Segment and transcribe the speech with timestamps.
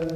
[0.00, 0.06] La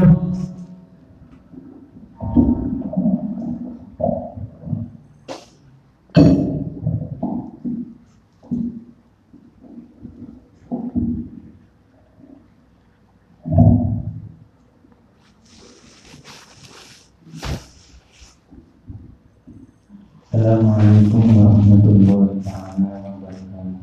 [20.41, 23.77] Assalamualaikum warahmatullahi taala wabarakatuh.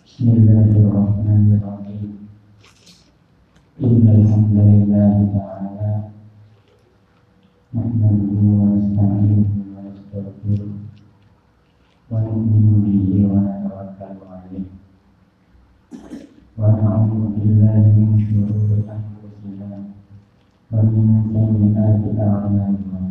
[0.00, 2.32] Bismillahirrahmanirrahim.
[3.84, 5.92] Innal hamdalillah ta'ala
[7.76, 10.72] nahmaduhu wa nasta'inuhu wa nastaghfiruh
[12.08, 14.72] wa nu'minu bihi wa natawakkalu 'alaihi
[16.56, 19.15] wa na'udzu billahi min shururi anfusina
[20.75, 23.01] ومن سيئات أعمالنا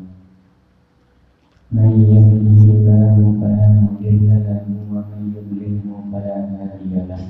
[1.72, 7.22] من يهده الله فلا مضل له ومن يضلله فلا هادي له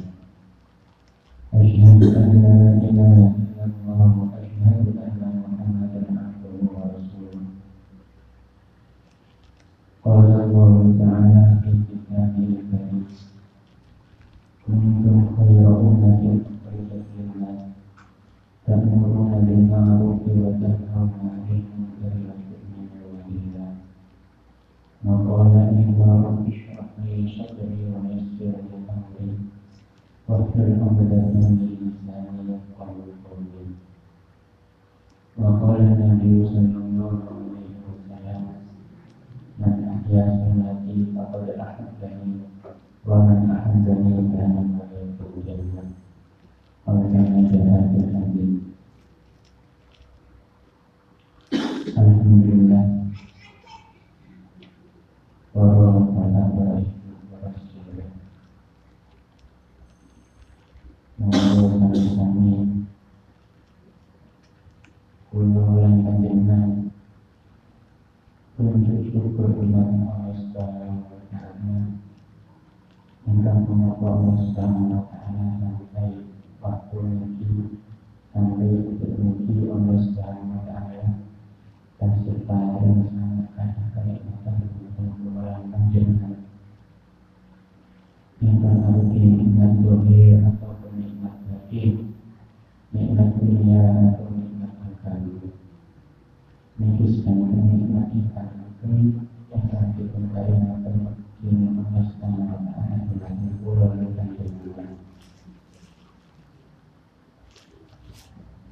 [1.55, 3.34] أشهد أن لا إله
[30.29, 33.71] واحلل عقدة من لساني يفقهوا قولي
[35.39, 36.74] وقال النبي صلى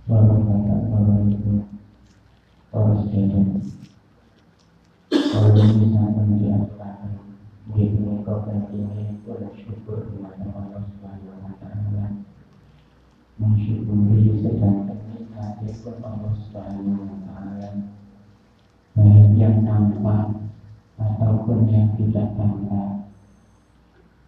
[0.03, 1.63] Walau kata walau itu
[2.67, 3.63] Para sedang
[5.07, 6.03] Kalau bisa
[7.71, 12.05] Begitu kau dan ini Bersyukur kepada Allah Subhanahu wa ta'ala
[13.39, 17.69] Mensyukuri sedangkan nikmat pun Allah Subhanahu wa ta'ala
[18.99, 20.27] Baik yang nampak
[20.99, 23.07] Ataupun yang tidak tampak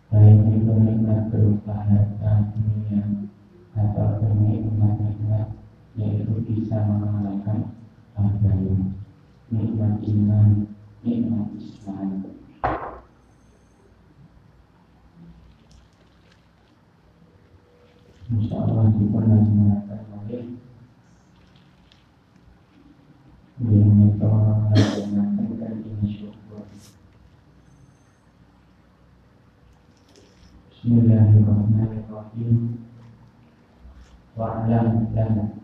[0.08, 3.28] Baik itu nikmat berupa harta dunia
[3.76, 5.15] Ataupun nikmat-nikmat
[5.96, 7.72] Yaitu bisa mengalahkan
[8.20, 8.92] agama
[9.48, 10.68] nikmat iman
[11.00, 12.28] nikmat Islam.
[18.26, 20.60] Insya Allah diperlaksanakan oleh
[23.56, 26.68] Yang itu melaksanakan kan ini syukur.
[30.76, 32.84] Bismillahirrahmanirrahim.
[34.36, 35.64] Wa'alam dan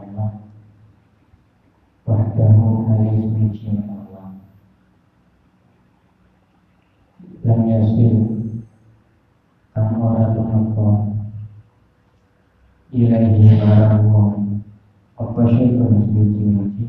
[2.07, 4.33] Allah Wahdahu halis mijin Allah
[7.45, 8.17] Lam yasil
[9.77, 10.89] Kang ora tumeka
[12.91, 14.33] Ilaihi marang wong
[15.15, 16.85] apa syaitan suci-suci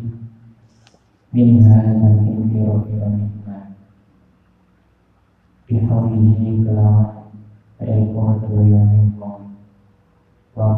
[1.37, 3.77] minha saking kira-kira nikmat
[5.69, 7.29] bihaulihi kelawan
[7.79, 9.53] rekor doyane wong
[10.57, 10.73] wa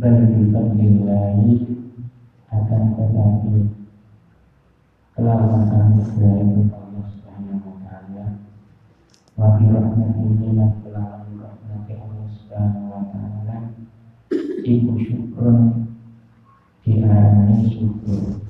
[0.00, 1.76] kumwatihi lan kekuatan wong bal bifadlillahi
[2.48, 3.56] akan tetapi
[5.12, 6.40] kelawan anugerah
[6.72, 8.26] Allah Subhanahu wa taala.
[9.36, 13.56] Wa bi rahmatihi lan kelawan rahmati Allah Subhanahu wa taala
[15.04, 15.84] syukur
[16.80, 18.40] diarani syukur.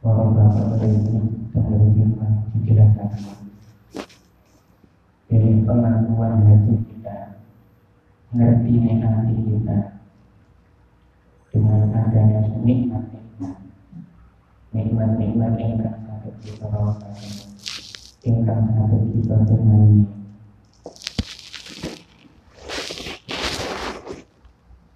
[0.00, 1.18] Para bapak ini
[1.52, 2.10] kemudian
[2.56, 3.36] dijelaskan.
[5.26, 6.85] Dari pengakuan hati
[8.36, 9.78] ngerti hati kita.
[11.50, 13.16] Dengan adanya nikmat-nikmat
[14.76, 17.16] nikmat-nikmat yang sangat kita rasakan.
[18.20, 20.04] Yang sangat kita kenali.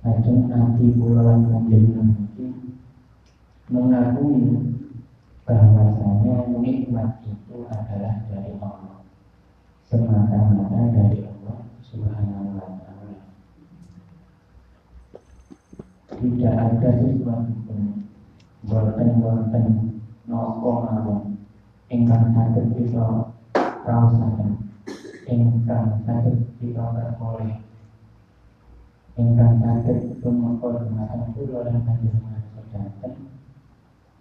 [0.01, 2.51] Lajeng nanti bulan menjadi mungkin
[3.69, 4.45] mengakui
[5.45, 9.05] bahwasanya nikmat itu adalah dari Allah.
[9.89, 12.90] Semata-mata dari Allah Subhanahu wa taala.
[16.21, 18.05] Tidak ada sesuatu pun
[18.69, 19.67] boten-boten
[20.29, 21.41] nopo mawon
[21.89, 23.33] ingkang saged kita
[23.89, 24.69] raosaken
[25.25, 26.85] ingkang saged kita
[27.17, 27.65] peroleh
[29.17, 33.13] ingkang saged tumeka dumateng kula lan panjenengan sedanten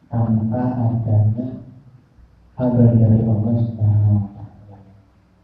[0.08, 1.48] tanpa adanya
[2.56, 4.20] kabar dari Allah Subhanahu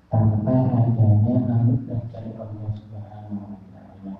[0.07, 4.15] tanpa adanya anugerah dari Allah Subhanahu wa taala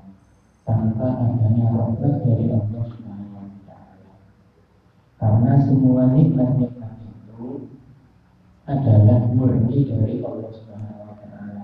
[0.65, 4.13] tanpa adanya rahmat dari Allah Subhanahu wa taala
[5.21, 7.69] karena semua nikmat-nikmat itu
[8.65, 11.63] adalah murni dari Allah Subhanahu wa taala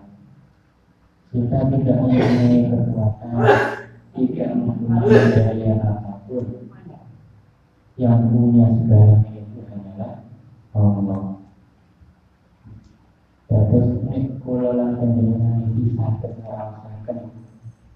[1.32, 3.32] kita tidak mempunyai kekuatan,
[4.20, 6.46] tidak mempunyai daya apa pun.
[7.96, 10.28] Yang punya segalanya itu hanyalah
[10.76, 11.40] Allah.
[13.48, 16.71] Terus nek kula lan panjenengan iki saged ngrasakaken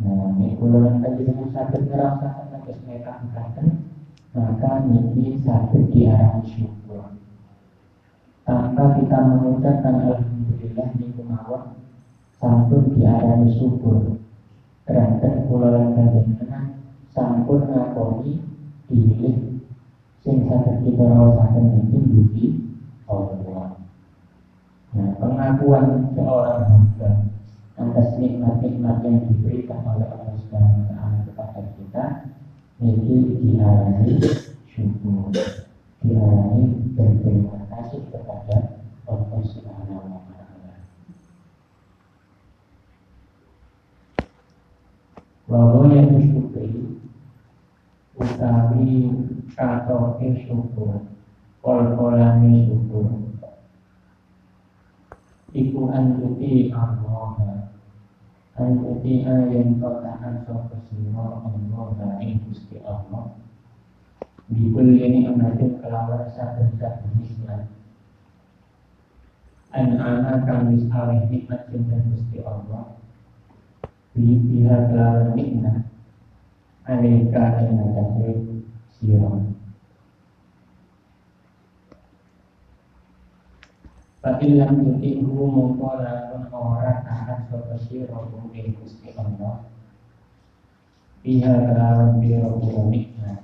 [0.00, 3.84] nah ini kalau nanti kita sakit merasakan nanti mereka keranten
[4.32, 7.12] maka niki sakit diarah syukur
[8.48, 11.76] tanpa kita mengucapkan alhamdulillah niku mawon
[12.40, 14.16] sampun diarani syukur
[14.88, 16.80] keranten kula lan panjenengan
[17.12, 18.40] sampun ngakoni
[18.88, 19.60] pilih
[20.24, 22.46] sing saged kita rasaken iki dugi
[23.10, 23.76] Allah.
[24.90, 27.10] Nah, pengakuan seorang hamba
[27.80, 32.04] atas nikmat-nikmat yang diberikan oleh Allah Subhanahu wa taala kepada kita
[32.84, 34.20] ini diarani
[34.68, 35.32] syukur,
[36.04, 40.76] diarani berterima kasih kepada Allah Subhanahu wa taala.
[45.48, 47.00] bahwa yang disyukuri
[48.20, 49.08] utawi
[49.56, 51.08] atau syukur
[51.64, 53.08] kol-kolane syukur
[55.50, 57.69] iku anjuti Allah
[58.60, 61.84] anjuti yang kau tahan siro Allah
[62.44, 63.32] Gusti Allah.
[64.50, 67.70] Bikul ini amatin kelawan saben saben Islam.
[69.70, 71.96] An-ana kang wis alih nikmat cinta
[72.44, 72.98] Allah.
[74.12, 75.86] Biha kelawan nikmat.
[76.84, 78.28] Alika ing atase
[78.98, 79.30] sira
[84.20, 88.20] Fa'illam yuti'hu mongko lamun ora tahan sapa sira
[88.52, 89.64] ing Gusti Allah.
[91.24, 93.40] Biha kelawan biro-biro nikmat.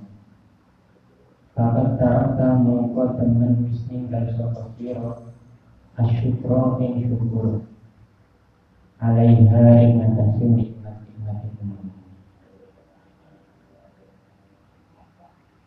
[1.57, 5.17] Fakat ta'ata mongko temen wis ninggal sapa sira
[5.97, 7.65] asyukra ing syukur.
[9.01, 11.65] Alaiha ing atase nikmat-nikmat itu.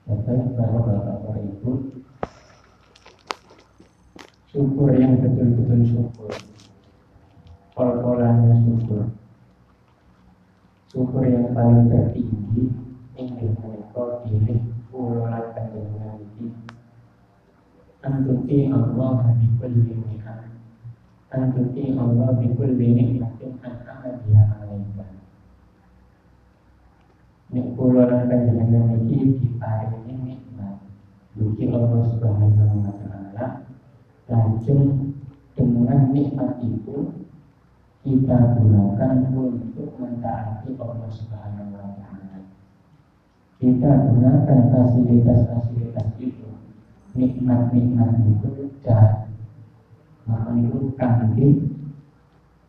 [0.07, 1.80] Bapak, bapak, bapak, ibu,
[4.51, 6.35] syukur yang betul-betul syukur,
[7.79, 9.07] pol-polannya syukur,
[10.91, 12.67] syukur yang paling tertinggi
[13.15, 14.59] ingin menikah diri
[14.91, 16.51] pulau dengan ini
[18.03, 20.51] antuti Allah di kulli ni'am
[21.31, 25.07] antuti Allah di kulli nikmatin an'ama biha alaika
[27.55, 30.83] nek kula lan iki diparingi nikmat.
[31.39, 33.70] Dugi Allah Subhanahu wa taala
[34.31, 35.13] lajeng
[35.59, 37.21] dengan nikmat itu
[38.01, 42.41] kita gunakan untuk mentaati Allah Subhanahu wa taala.
[43.61, 46.49] Kita gunakan fasilitas-fasilitas itu
[47.13, 48.51] nikmat-nikmat itu
[50.31, 51.49] maka itu kangge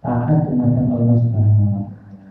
[0.02, 2.30] taat kepada Allah Subhanahu wa taala.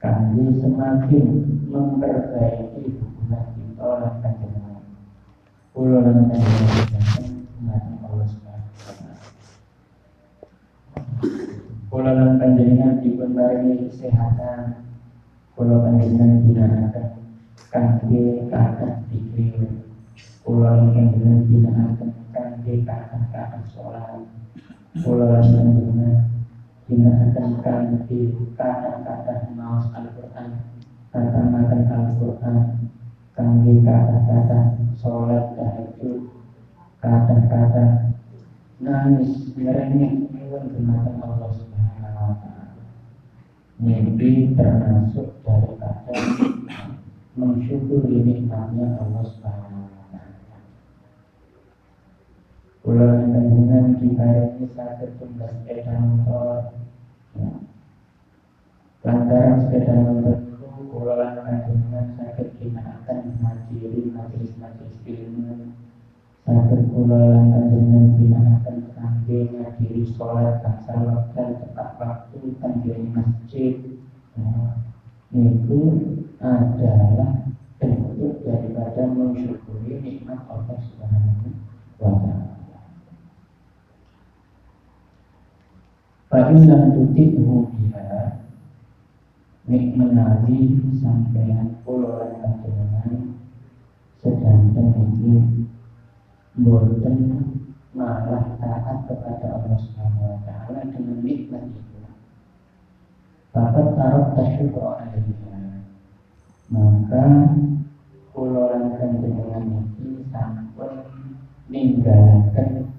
[0.00, 1.26] Kangge semakin
[1.68, 4.82] memperbaiki hubungan kita lan panjenengan
[5.76, 6.82] kula lan panjenengan
[7.46, 9.14] kepada Allah Subhanahu wa taala
[11.88, 14.84] kula lan panjenengan dipun paringi kesehatan
[15.56, 17.06] kula panjenengan dinamakan
[17.72, 19.88] kangge kata dikir
[20.48, 22.00] Pulau yang dengan binaan
[22.32, 24.24] kangge kata-kata sholat
[25.04, 26.24] Pulau yang dengan
[26.88, 30.64] binaan kangge kata-kata maus Al-Quran
[31.12, 32.56] Kata-kata Al-Quran
[33.36, 34.58] Kangge kata-kata
[34.96, 36.32] sholat tahajud
[37.04, 38.08] Kata-kata
[38.80, 41.67] nangis merengek nyuwun Allah.
[43.78, 46.10] Mimpi termasuk daripada
[47.38, 49.78] mensyukuri nikmatnya Allah Subhanahu
[52.88, 56.72] Pulau dengan dibarengi sakit tumbas sepeda motor.
[57.36, 57.52] Ya.
[59.04, 61.20] Lantaran sepeda motor itu pulau
[61.68, 65.70] dengan sakit binatang majiri majelis-majelis ilmu.
[66.48, 73.74] Sakit pulau dengan binatang kangge ngadiri waktu tepat waktu kangge masjid
[74.38, 74.50] ya.
[75.28, 75.80] Itu
[76.40, 81.52] adalah bentuk daripada mensyukuri nikmat Allah Subhanahu
[82.00, 82.80] wa taala.
[86.32, 88.40] Fa'in lam tutibhu biha
[89.68, 92.28] Nik menawi sampean pulau
[94.18, 95.64] sedangkan ini
[96.58, 97.16] boten
[97.94, 101.87] malah taat kepada Allah Subhanahu wa taala dengan nikmat itu.
[103.54, 105.82] Bapak taruh tasyukur alaiha.
[106.68, 107.24] Maka
[108.36, 109.64] pulau lan panjenengan
[109.98, 110.92] ini sampun
[111.72, 112.92] ninggalkan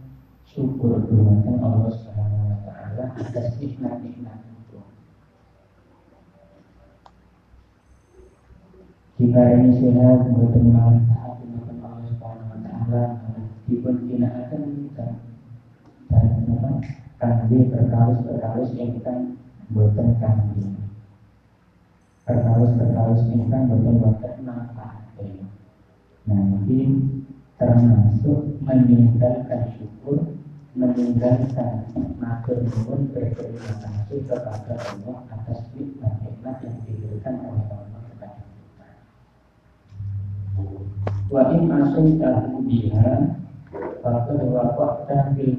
[0.50, 4.80] syukur kepada Allah Subhanahu adalah atas nikmat-nikmat itu.
[9.22, 13.04] Jika ini sehat, buatan manfaat dengan Allah Subhanahu Wa Taala,
[14.20, 15.08] tidak akan kita
[16.10, 16.84] dan memang
[17.22, 19.14] kanji perkawis-perkawis yang kita
[19.70, 20.66] buatan kanji.
[22.26, 25.00] Perkawis-perkawis ini kan buatan buatan manfaat.
[26.30, 26.86] Ini
[27.58, 30.22] termasuk meninggalkan syukur
[30.78, 31.90] meninggalkan
[32.22, 38.88] matur nuwun berterima kasih kepada Allah atas nikmat-nikmat yang diberikan oleh Allah kepada kita.
[41.28, 43.12] Wa in asyaitan biha
[44.06, 45.58] faqad waqa'ta fil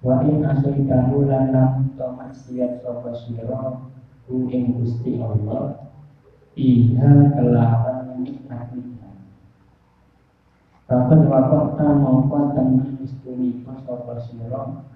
[0.00, 3.84] Wa in asyaitan lan lam maksiat sapa sira
[4.24, 5.92] ku ing Gusti Allah
[6.56, 9.16] iha kelawan nikmat-nikmat
[10.88, 14.88] Bahkan wakota mongko tenan istimewa sapa sira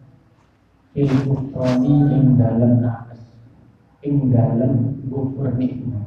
[0.94, 3.22] il kufroni ing dalem nakes
[4.00, 6.06] ing dalem kufur nikmat.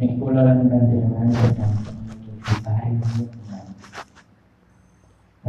[0.00, 1.74] Nek kula lan panjenengan sedang
[2.40, 3.39] ditarik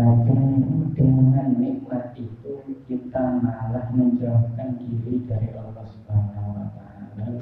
[0.02, 2.54] Lajeng dengan nikmat itu
[2.90, 7.38] kita malah menjauhkan diri dari Allah Subhanahu wa taala?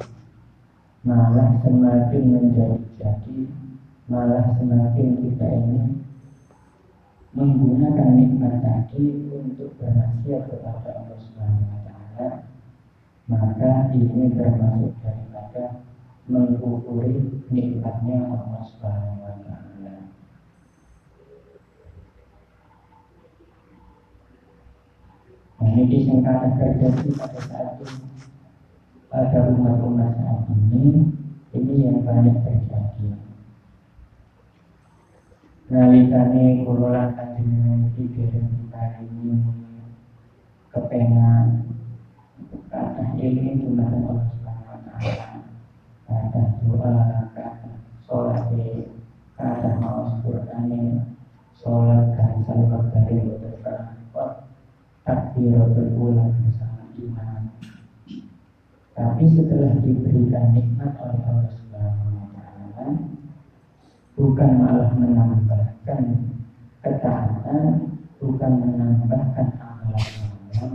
[1.07, 3.47] Malah semakin menjadi-jadi
[4.11, 6.03] malah semakin kita ini
[7.31, 12.29] menggunakan nikmat tadi untuk berhasil kepada Allah Subhanahu wa taala
[13.29, 15.85] maka ini termasuk daripada
[16.25, 19.95] mengkufuri nikmatnya Allah Subhanahu wa taala
[25.59, 27.87] Nah, ini singkatan terjadi pada saat itu
[29.11, 31.11] pada umat-umat saat ini
[31.51, 33.19] ini yang banyak terjadi.
[35.69, 39.35] Nalikane kula lan kanjeng iki dereng diparingi
[40.73, 41.69] kepengan
[42.69, 45.27] kata ini dumateng Allah Subhanahu wa taala
[46.09, 46.95] kata doa
[47.35, 47.69] kata
[48.05, 48.49] sholat
[49.37, 51.05] kata maos Qur'ane
[51.57, 53.55] sholat gansal wekdale boten
[54.13, 54.31] kok
[55.05, 57.41] takbiratul ula bersama iman
[59.19, 62.88] tapi setelah diberikan nikmat oleh Allah Subhanahu wa taala
[64.15, 66.03] bukan malah menambahkan
[66.79, 70.71] ketaatan, bukan menambahkan amalan-amalan,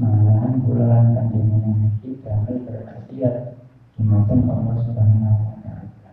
[0.00, 1.60] malahan bulan kanjengnya
[2.00, 3.60] ini damai berkhasiat
[3.92, 6.12] Jumatan Allah Subhanahu wa taala.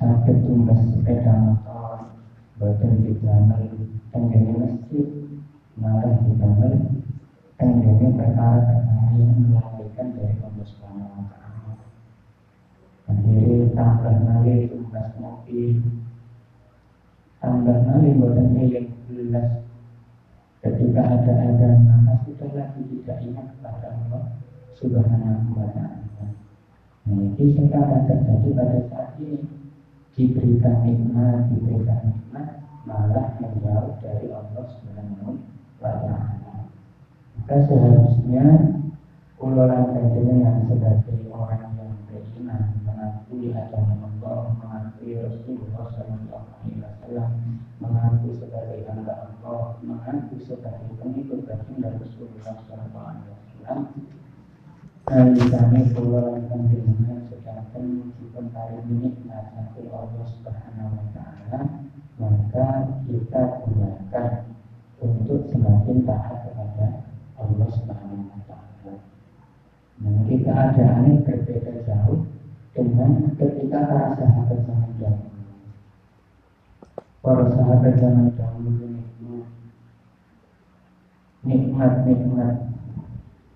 [0.00, 2.16] Sakit tumbas sepeda motor,
[2.56, 5.04] boten didamel tenggene masjid,
[5.76, 7.04] malah didamel
[7.56, 11.46] tenggene perkara-perkara yang melahirkan dari Allah Subhanahu wa taala
[13.06, 15.78] sendiri tambah nali tugas mobil.
[17.38, 19.62] Tambah nali buatan yang jelas
[20.64, 24.24] ketika ada ada maka sudah lagi tidak ingat kepada Allah
[24.74, 26.26] subhanahu wa ta'ala.
[27.06, 29.46] Nah ini sekarang terjadi pada saat ini.
[30.16, 35.38] Diberikan nikmat diberikan nikmat malah menjauh dari Allah subhanahu
[35.76, 36.35] wa ta'ala
[37.46, 38.42] maka seharusnya
[39.38, 47.30] ulolan yang sebagai orang yang beriman mengakui adanya Allah, mengakui Rasulullah Sallallahu Alaihi Wasallam,
[47.78, 53.80] mengaku sebagai hamba Allah, mengaku sebagai pengikut baginda Rasulullah Sallallahu Alaihi Wasallam.
[55.06, 61.60] Dan kami keluarkan dengan sedangkan meskipun hari ini nasihati Allah Subhanahu Wa Taala,
[62.18, 62.66] maka
[63.06, 64.30] kita gunakan
[64.98, 66.55] untuk semakin taat
[67.46, 68.94] Allah Subhanahu Wa Taala.
[70.02, 72.26] Nah, keadaannya berbeda jauh
[72.74, 75.42] dengan ketika para sahabat zaman dahulu.
[77.22, 78.96] Para sahabat zaman dahulu
[81.46, 82.54] nikmat-nikmat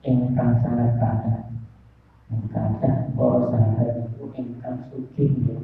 [0.06, 1.36] ingkang sangat kata.
[2.54, 5.58] Kata para sahabat itu ingkang suci ya.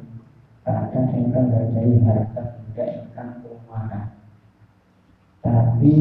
[0.67, 4.05] Kata ingkang berjaya harta benda ingkang keuangan.
[5.39, 5.93] Tapi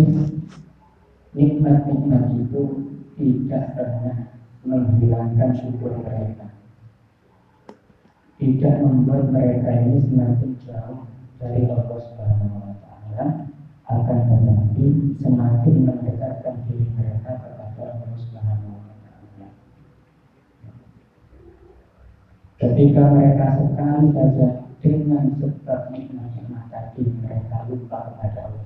[1.37, 2.63] nikmat-nikmat itu
[3.21, 4.33] tidak pernah
[4.65, 6.47] menghilangkan syukur mereka
[8.37, 11.09] tidak membuat mereka ini semakin jauh
[11.41, 13.25] dari Allah Subhanahu wa taala
[13.89, 14.87] akan tetapi
[15.25, 19.49] semakin mendekatkan diri mereka kepada Allah Subhanahu wa taala.
[22.61, 24.49] Ketika mereka sekali saja
[24.85, 28.66] dengan sebab nikmat-nikmat tadi mereka lupa kepada Allah.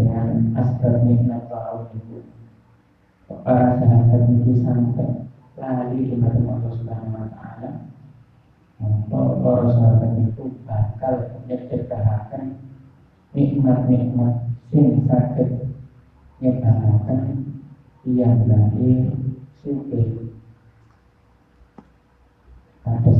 [0.00, 1.44] Dengan asbab nikmat
[1.92, 2.24] itu.
[3.44, 5.28] Para sahabat ini sampai
[5.60, 7.70] lari di Allah Subhanahu wa taala.
[9.12, 12.56] Para sahabat itu bakal nyedekahaken
[13.36, 15.68] nikmat-nikmat sing sakit
[16.40, 17.20] nyebahaken
[18.08, 19.12] yang lagi
[19.60, 20.32] suke
[22.88, 23.18] atas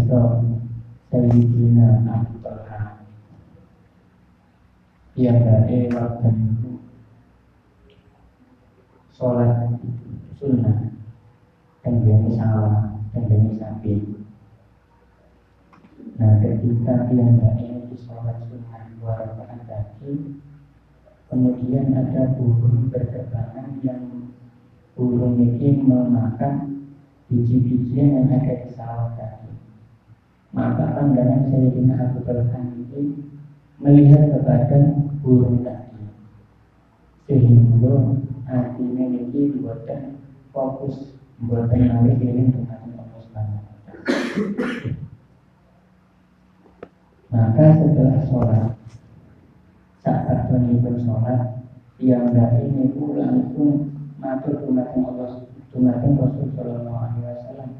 [1.11, 3.03] Sayyidina Abu Talha
[5.19, 6.69] yang dari waktu itu
[9.20, 9.76] sholat
[10.40, 10.88] sunnah.
[11.85, 14.24] Dan salah dan sapi.
[16.16, 20.40] Nah ketika piyambak ini sholat sunnah dua rakaat tadi
[21.30, 24.35] Kemudian ada burung berterbangan yang
[24.98, 26.90] burung ini memakan
[27.30, 29.54] biji-bijian yang ada di sawah tadi.
[30.50, 33.30] Maka pandangan Sayyidina Abu Talhan ini
[33.78, 36.02] melihat kepada burung tadi.
[37.30, 40.18] Sehingga hatinya ini buatkan
[40.50, 42.82] fokus buatkan nalih ini dengan
[43.22, 43.62] Subhanahu
[47.30, 48.74] maka setelah sholat
[50.02, 51.62] Saat pun sholat
[52.02, 57.70] Yang dari ini langsung Matur dumateng Allah Dumateng Rasul Sallallahu Alaihi Wasallam.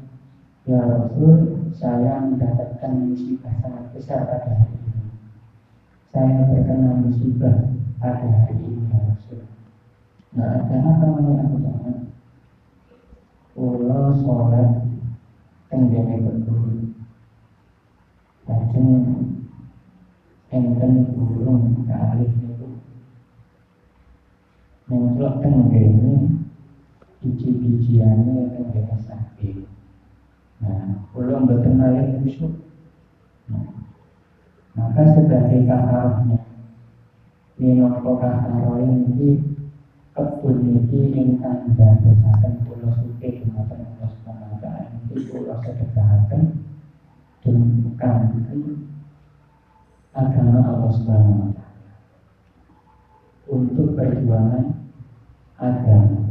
[0.63, 1.31] Ya Rasul
[1.75, 5.11] Saya mendapatkan musibah sangat besar pada hari ini.
[6.07, 7.67] Saya terkena musibah
[7.99, 9.50] pada hari ini Ya Rasul
[10.31, 11.95] Nah apa yang aku jangan
[13.51, 14.69] Pulau sholat
[15.67, 16.95] Tenggene betul
[18.47, 18.89] Lajeng
[20.51, 22.67] enten burung kali itu.
[24.91, 26.41] Mencelok tenggene
[27.21, 29.61] biji-bijiannya tenggene sapi
[30.57, 32.53] nah kalau betul nalik busuk
[33.45, 33.65] nah,
[34.73, 36.41] maka sebagai kaharnya
[37.61, 39.50] minangka kaharoh ini
[40.21, 46.43] kebun ini ingkang dadosaken kula suke dumateng wa taala iki kula sedekahaken
[47.41, 47.57] dan
[50.11, 51.93] agama Allah Subhanahu wa taala.
[53.49, 54.65] Untuk perjuangan
[55.57, 56.21] agama.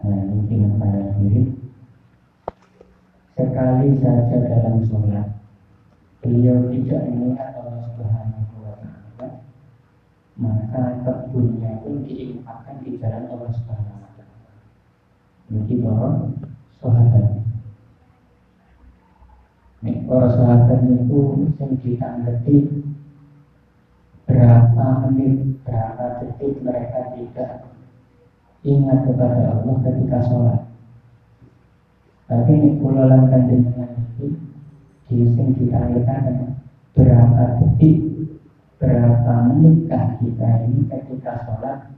[0.00, 1.58] Nah, mungkin para diri
[3.36, 5.28] sekali saja dalam sholat
[6.24, 9.28] beliau tidak mengingat Allah Subhanahu wa taala
[10.40, 14.52] maka kebunnya pun diinfakkan di jalan Allah Subhanahu wa taala.
[15.52, 16.08] Mungkin bahwa
[16.80, 17.40] sahabat
[19.80, 21.08] Nek para sahabat yang
[21.80, 22.56] ditanggapi
[24.28, 27.64] berapa menit, berapa detik mereka tidak
[28.60, 30.60] ingat kepada Allah ketika sholat.
[32.28, 34.36] Tapi pulau dengan itu
[35.08, 36.44] di sini ditanggapi
[36.92, 37.96] berapa detik,
[38.80, 41.92] berapa menitkah kita ini ketika sholat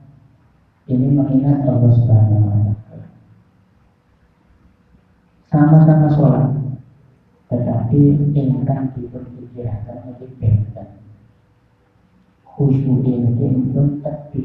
[0.90, 3.06] ini mengingat Allah Subhanahu wa taala.
[5.46, 6.50] Sama-sama sholat,
[7.46, 10.88] tetapi ingkang diperkirakan lebih benten
[12.42, 14.44] khusyuk ini pun tepi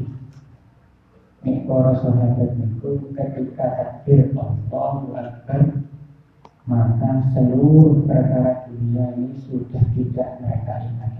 [1.38, 2.50] Nek para sahabat
[3.14, 5.86] ketika takbir Allahu Akbar
[6.68, 11.17] maka seluruh perkara dunia ini sudah tidak mereka ingat.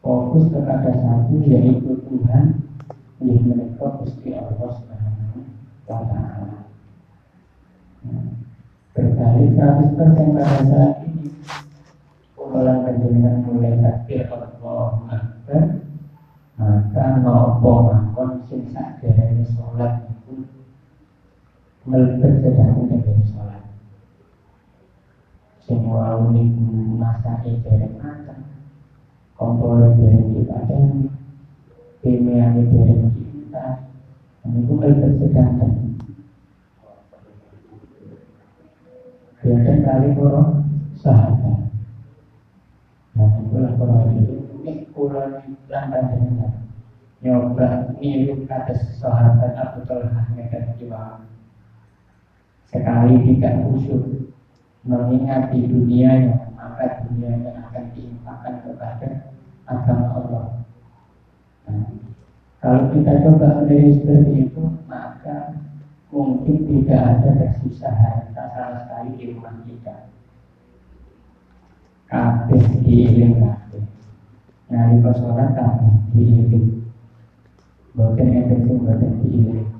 [0.00, 2.44] Fokus kepada satu yaitu Tuhan
[3.20, 5.44] yang mereka Gusti Allah Subhanahu
[5.84, 6.64] wa taala.
[8.96, 11.28] Berbalik 100% pada saat ini
[13.44, 15.64] mulai takbir Allahu Akbar
[16.60, 20.44] Maka nopo makon sing sholat itu
[21.84, 23.62] dari sholat
[25.64, 26.50] Semua unik
[27.00, 27.96] masa ejaran
[29.40, 31.08] Kompol dari dipadani
[32.04, 33.88] Pemiani dari kita
[34.44, 35.56] Ini melebet sedang
[39.40, 40.44] Biarkan kali para
[41.00, 41.72] sahabat.
[43.16, 44.36] Nah, itulah para itu.
[44.60, 46.52] Ini pulang lantan dengan
[47.24, 51.24] nyoba niru kata sahabat Abu Talha dan jiwa.
[52.68, 54.28] Sekali tidak khusyuk
[54.84, 59.29] mengingat di dunianya, maka dunianya akan diimpakan kepada
[59.70, 60.46] agama Allah.
[61.70, 61.86] Nah,
[62.58, 65.54] kalau kita coba menjadi seperti itu, maka
[66.10, 70.10] mungkin tidak ada tersisa harta sama sekali di rumah kita.
[72.10, 73.84] Kabeh diiling kabeh.
[74.66, 76.82] Nalika sholat kabeh diiling.
[77.94, 79.70] Boten enten sing boten diiling.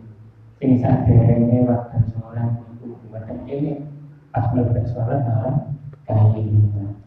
[0.63, 3.83] Sing saderenge waktu sholat itu boten iling.
[4.31, 5.75] Pas mlebu sholat malah
[6.07, 7.00] kailingan.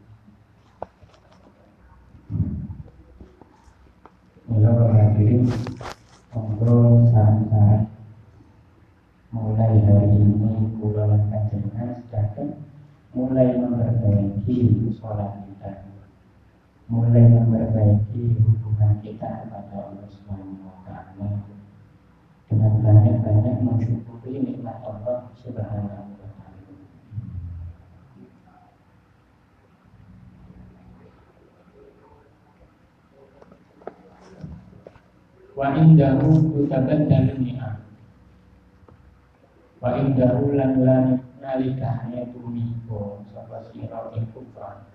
[4.43, 5.47] Mula hadirin,
[6.36, 7.88] monggo saran-saran
[9.32, 12.60] mulai hari ini pulau panjenengan sedang
[13.15, 15.88] mulai memperbaiki sholat kita.
[16.91, 20.63] Mulai memperbaiki hubungan kita kepada Allah Subhanahu
[22.53, 26.69] dengan banyak-banyak mensyukuri nikmat Allah Subhanahu wa taala.
[35.53, 37.77] Wa indahu kutabaddalu ni'am
[39.77, 41.05] Wa indahu lan lan
[41.43, 44.87] nalikane tumiko sapa sira ing kufran.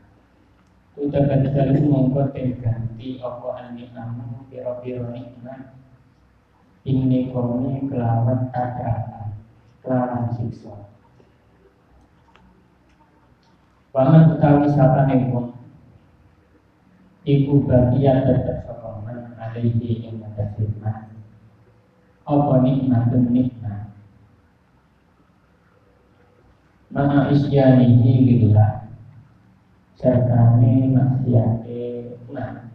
[0.99, 5.79] Ucapan dalu mongko ganti apa ani amu pira-pira nikmat.
[6.83, 9.37] Ini komi kelawan keadaan,
[9.85, 10.89] kelawan siksa.
[13.93, 15.53] Paman utawi sapa wong
[17.29, 18.78] Iku bagian tetap
[19.49, 21.09] alaihi ing atas nikmat
[22.29, 23.89] Apa nikmatun nikmat
[26.93, 28.93] Maha isyanihi lillah
[29.97, 32.69] Sertane maksiate nah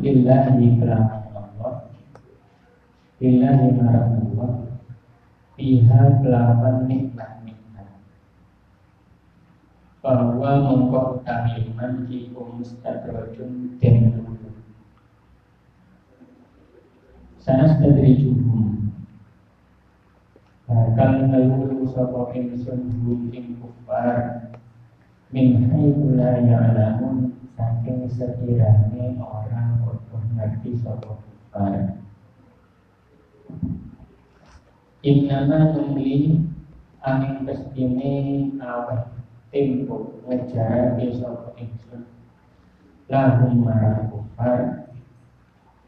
[0.00, 1.74] Lillahi kelaman Allah
[3.20, 4.72] Lillahi marah Allah
[5.62, 7.86] Biha kelaman nikmat-nikmat.
[10.02, 14.31] Bahwa mongkok utami iman Iku mustadrojun den
[17.42, 18.86] dari juhum
[20.70, 22.86] bakal ngelulu sapa ingsun
[23.34, 24.46] ing kufar
[25.34, 31.98] min haitsu la ya'lamun saking sekirane orang utuh ngerti sapa kufar.
[35.02, 36.46] Innama numli
[37.02, 39.02] angin pestine aweh
[39.50, 42.06] tempo ngejar sapa ingsun.
[43.10, 44.91] Lahum marang kufar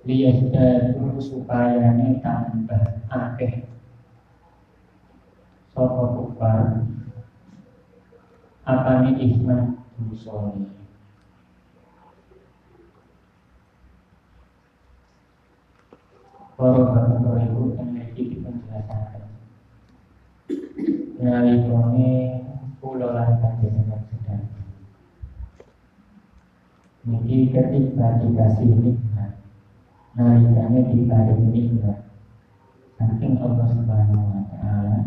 [0.04, 3.64] liyasdadu supaya tambah akeh.
[5.74, 6.86] Sapa kufar
[8.64, 10.70] apa nih hikmah musoleh
[16.54, 19.26] Para bapak ibu yang memiliki penjelasan
[21.18, 22.10] Nalikone
[22.78, 24.46] pulau lan panjenengan sedang.
[27.02, 29.43] Niki ketika dikasih nikmat
[30.14, 32.06] Nalikane diparingi nikmat
[32.94, 34.98] Saking Allah subhanahu wa ta'ala.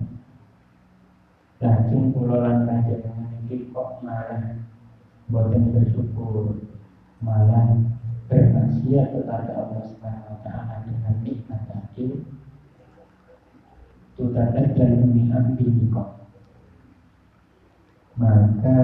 [1.64, 4.60] Lajeng pulau lan panjenengan iki kok malah
[5.32, 6.60] Boten bersyukur
[7.24, 7.80] Malah
[8.28, 12.28] bermaksiat kepada Allah subhanahu wa ta'ala dengan nikmat tadi
[14.76, 15.32] dan min
[15.88, 16.10] kok.
[18.20, 18.78] Maka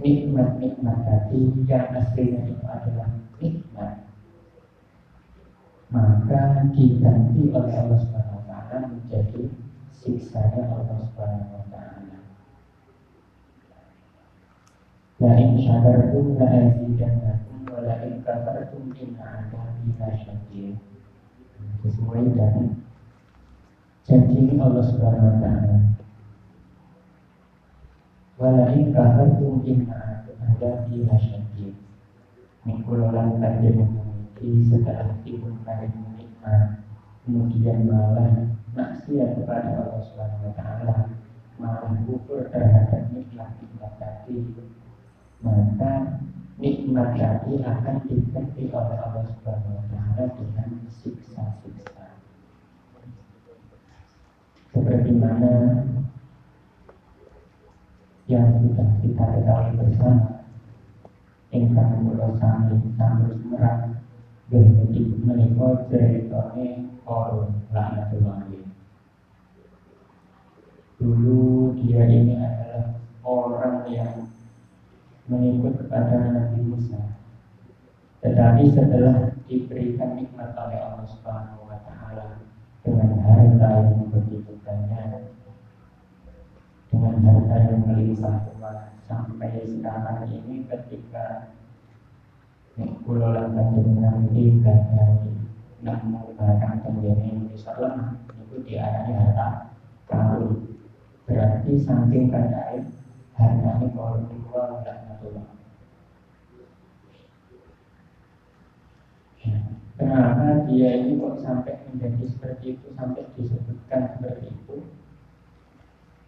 [0.00, 4.01] nikmat-nikmat tadi yang aslinya itu adalah nikmat
[5.92, 9.52] maka diganti oleh Allah Subhanahu wa taala menjadi
[9.92, 12.16] siksanya Allah Subhanahu wa taala.
[15.20, 20.80] La in syakartum la azidannakum wa la in kafartum inna adabi lasyadid.
[21.84, 22.80] Sesuai dengan
[24.08, 25.76] janji Allah Subhanahu wa taala.
[28.40, 31.76] Walain kafartum inna adabi lasyadid.
[32.64, 34.01] Mikulolan panjenengan
[34.42, 36.82] iki setelah ibu paling nikmat
[37.22, 40.96] kemudian malah maksiat kepada Allah Subhanahu wa taala
[41.62, 44.50] malah kufur terhadap nikmat nikmat tadi
[45.46, 46.18] maka
[46.58, 52.18] nikmat tadi akan diganti oleh Allah Subhanahu wa taala dengan siksa-siksa.
[54.74, 55.86] Seperti mana
[58.26, 60.42] yang sudah kita ketahui bersama
[61.52, 64.01] ingkang kula sami sambut merang
[64.52, 68.44] Jadi menikah ceritanya Korun Laknatullah
[71.00, 74.28] Dulu dia ini adalah orang yang
[75.24, 77.16] mengikut kepada Nabi Musa.
[78.20, 82.44] Tetapi setelah diberikan nikmat oleh Allah Subhanahu wa taala
[82.84, 85.32] dengan harta yang begitu banyak
[86.92, 88.52] dengan harta yang melimpah
[89.08, 91.56] sampai sekarang ini ketika
[92.80, 95.28] kulo lan panjenengan iki gadhahi
[95.84, 99.76] namu barang Indonesia lemah itu diarani harta
[100.08, 100.80] karun
[101.28, 102.80] berarti saking kadai
[103.36, 105.48] hartanya kalau dua laknatullah
[109.92, 114.82] Kenapa dia ini kok sampai menjadi seperti itu Sampai disebutkan seperti itu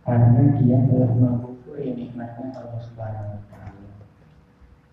[0.04, 3.53] Karena dia telah mengukuri nikmatnya Allah Subhanahu wa.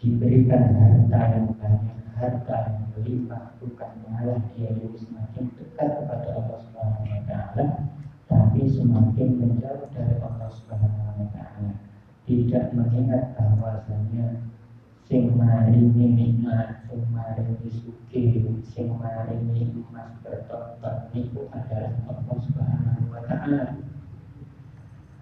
[0.01, 6.57] Diberikan harta yang banyak, harta yang berlimpah, bukan malah dia itu semakin dekat kepada Allah
[6.65, 7.65] Subhanahu wa taala,
[8.25, 11.77] tapi semakin menjauh dari Allah Subhanahu wa taala.
[12.25, 14.41] Tidak mengingat bahwasanya
[15.05, 23.21] sing maringi nikmat, sing maringi suki, sing maringi emas bertobat itu adalah Allah Subhanahu wa
[23.29, 23.77] taala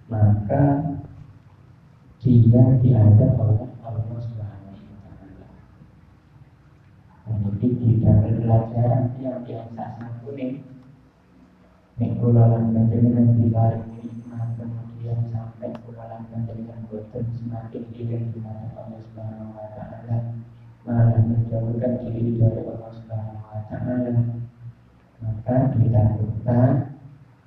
[0.09, 0.65] maka
[2.19, 5.47] dia diadab oleh Allah Subhanahu wa taala.
[7.29, 8.17] Jadi tidak
[8.49, 9.85] pelajaran yang biasa
[10.25, 10.65] kuning
[12.01, 19.53] Nek kulalan panjenengan dilaring nikmat kemudian sampai kulalan panjenengan boten semakin ilang dengan Allah Subhanahu
[19.53, 20.17] wa taala
[20.81, 24.13] malah menjauhkan diri dari Allah Subhanahu wa taala.
[25.21, 26.73] Maka ditakutkan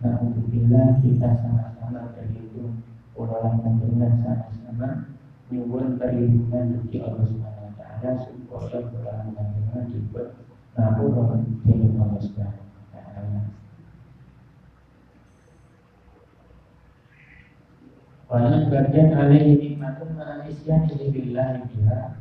[0.02, 0.18] Nah,
[0.50, 2.82] bila kita sama-sama berlindung,
[3.14, 5.14] orang panjenengan sama-sama
[5.46, 10.42] nyuwun perlindungan bagi Allah Subhanahu wa taala supaya orang panjenengan dibuat
[10.76, 13.42] ngapura dening Allah Subhanahu wa taala.
[18.32, 22.16] Walan bagian alaihi nikmatun ma'isyan ini billahi biha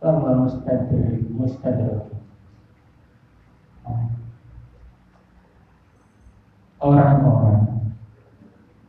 [0.00, 2.10] Bahwa mustadrik mustadrik
[6.80, 7.92] orang-orang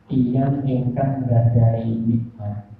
[0.08, 2.71] yang ingkang gadai nikmat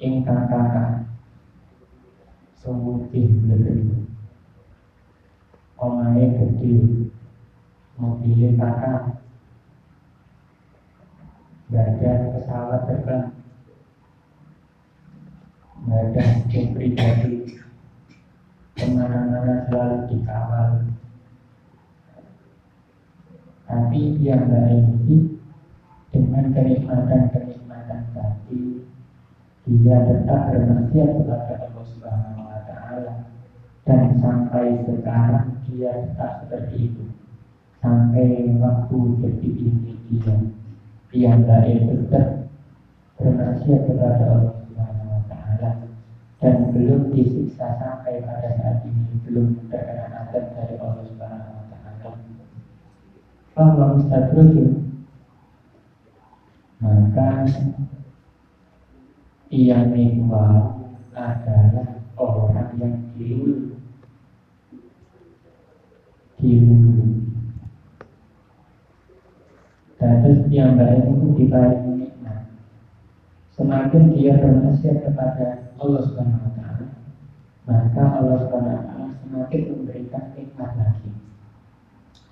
[0.00, 1.04] ingkang kakak
[2.56, 4.00] sumutih beli
[5.80, 7.08] omahe gede
[8.00, 9.04] mobilnya kakak.
[11.70, 13.28] Badan pesawat terbang.
[15.86, 17.60] Badan pribadi.
[18.74, 20.70] Ke mana-mana selalu dikawal.
[23.70, 25.18] Tapi yang lain ini
[26.10, 28.79] dengan kenikmatan-kenikmatan tadi
[29.70, 33.14] dia tetap bermaksiat kepada Allah Subhanahu wa taala
[33.86, 37.04] dan sampai sekarang dia tetap seperti itu.
[37.78, 40.34] Sampai waktu detik ini dia
[41.14, 42.50] yang baik tetap
[43.14, 45.70] bermaksiat kepada Allah Subhanahu Wa Taala
[46.42, 52.10] dan belum disiksa sampai pada saat ini belum terkena azab dari Allah Subhanahu Wa Taala.
[53.54, 54.70] Bahwa mustadrojun
[56.80, 57.44] maka
[59.50, 60.78] ia mewah
[61.10, 63.70] adalah orang yang dulu
[70.00, 72.48] dan yang baik itu diparingi nikmat.
[73.52, 76.88] Semakin dia bermaksiat kepada Allah Subhanahu Wa
[77.68, 81.12] maka Allah Subhanahu Wa semakin memberikan nikmat lagi.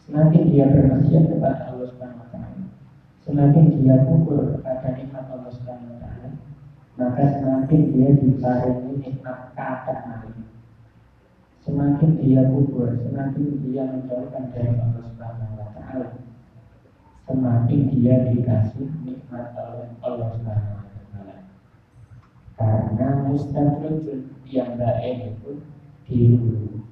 [0.08, 2.40] Semakin dia bermaksiat kepada Allah Subhanahu Wa
[3.28, 6.28] semakin dia kufur kepada nikmat Allah Subhanahu Wa Taala
[6.98, 10.42] maka semakin dia diparingi nikmat kata lagi.
[11.62, 16.18] Semakin dia kubur, semakin dia menjauhkan dari Allah Subhanahu wa taala.
[17.22, 21.36] Semakin dia dikasih nikmat oleh Allah Subhanahu wa taala.
[22.58, 25.62] Karena mustadrujun yang baik itu
[26.02, 26.82] dihulu.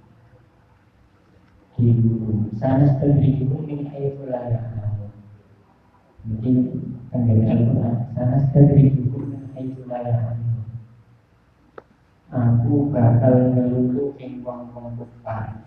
[1.74, 2.54] Dihulu.
[2.54, 5.10] Sana itu min haythu la ya'lamun.
[6.30, 6.50] Jadi
[7.10, 7.96] tanggal Al-Quran,
[12.28, 15.64] Aku bakal ngelulu ing wong-wong kufar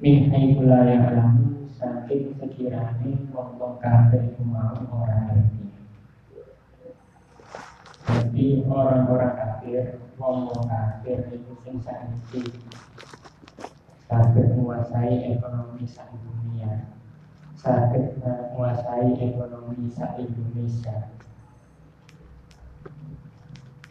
[0.00, 5.68] Min haitsu la ya'lamu saking sekirane wong-wong kafir mau ora ngerti.
[8.08, 12.42] Jadi orang-orang kafir, wong-wong kafir itu sing sanksi
[14.08, 16.88] sakit menguasai ekonomi sak dunia,
[17.56, 21.14] sakit menguasai ekonomi sak Indonesia,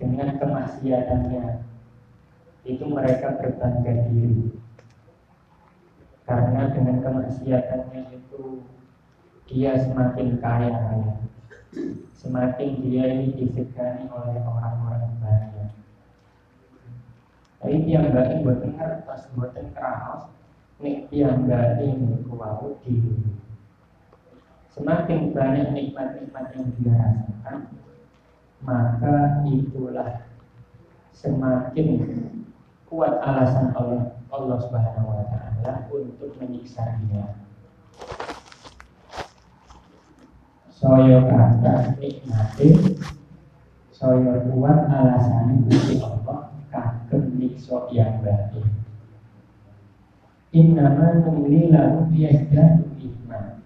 [0.02, 1.62] dengan kemaksiatannya.
[2.66, 4.58] Itu mereka berbangga diri.
[6.26, 8.66] Karena dengan kemaksiatannya itu
[9.46, 11.16] dia semakin kaya raya.
[12.18, 15.70] Semakin dia ini disegani oleh orang-orang banyak.
[17.62, 20.34] Tapi yang gak buat dengar pas buatan keras
[20.82, 23.22] nih yang gak ini kuau diri
[24.74, 27.58] semakin banyak nikmat-nikmat yang dia rasakan
[28.62, 30.26] maka itulah
[31.18, 31.90] semakin
[32.86, 37.36] kuat alasan Allah Allah Subhanahu wa taala untuk menyiksa dia.
[40.72, 42.98] Saya kata nikmati
[43.94, 48.66] saya kuat alasan untuk Allah kagem nyiksa yang baik.
[50.52, 53.62] Innama numli lahu yazdadu iman.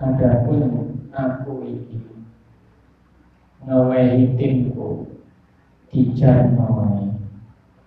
[0.00, 1.98] Adapun aku iki
[3.66, 5.10] ngawehi timku
[5.90, 7.10] dijar mawai.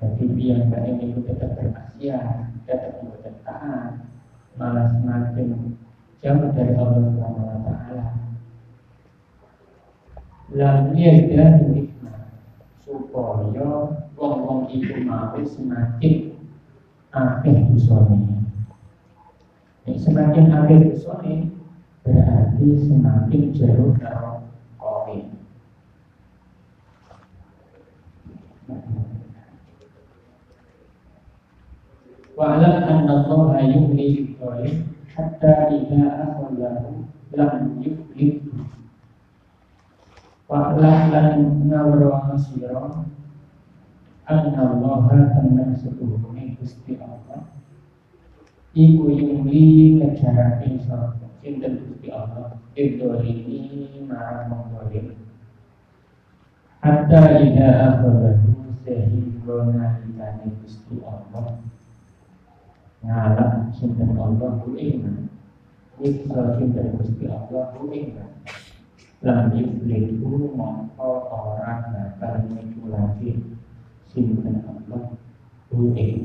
[0.04, 4.04] Jadi biar mbak itu tetap bermaksiat tetap membuat taat
[4.60, 5.80] malah semakin
[6.20, 8.08] jauh dari Allah Subhanahu Wa Taala.
[10.54, 12.30] Lalu ya nikmat
[12.84, 16.36] supaya wong-wong itu mau semakin
[17.14, 18.20] akeh dosane
[19.88, 21.63] semakin akeh dosane
[22.04, 24.44] berarti semakin jauh dari
[24.76, 25.26] koin.
[32.34, 38.44] Wa'lam anna Allah yumli dhalim hatta idza akhalahu lam yuflih.
[40.52, 41.40] Wa'lam lan
[41.72, 43.08] ngawra sira
[44.28, 47.48] anna Allah tenan setuhune Gusti Allah
[48.74, 55.12] iku yumli ngejarake sapa sinten Gusti Allah ini marang monggolim
[56.80, 61.60] hatta ida akhadahu sehingga nalikane Gusti Allah
[63.04, 65.28] ngalap sinten Allah ku ing
[66.00, 68.16] Wiksa sinten Gusti Allah ku ing
[69.24, 73.44] Lam yuflihu mongko orang bakal manipulasi
[74.08, 75.12] sinten Allah
[75.68, 76.24] ku ing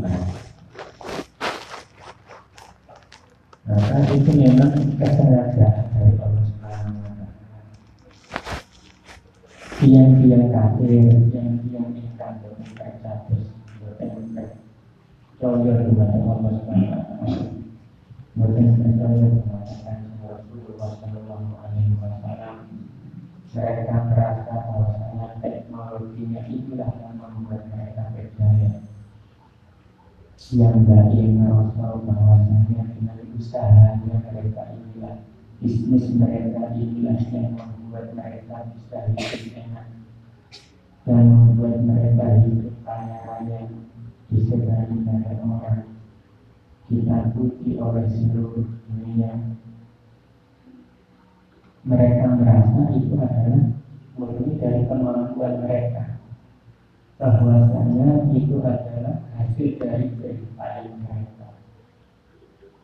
[3.69, 7.29] maka itu memang kesengajaan dari Allah Subhanahu wa taala.
[9.77, 12.41] Tiang-tiang kafir, tiang-tiang ingkang
[13.77, 14.11] boten
[15.37, 17.37] percaya kepada Allah Subhanahu wa taala.
[22.01, 22.57] Wasallam.
[23.53, 28.81] Mereka merasa bahwa teknologinya itulah yang membuat mereka percaya
[30.49, 31.37] yang dari
[32.09, 35.17] bahwasanya dengan usahanya mereka inilah
[35.63, 39.87] bisnis mereka inilah yang membuat mereka bisa hidup enak
[41.07, 43.61] dan membuat mereka hidup kaya raya
[44.29, 45.89] disegani oleh orang
[46.89, 49.33] kita puji oleh seluruh dunia.
[51.85, 53.77] Mereka merasa itu adalah
[54.17, 56.17] murni dari kemampuan mereka.
[57.21, 60.58] Bahwasanya itu adalah hasil dari mereka.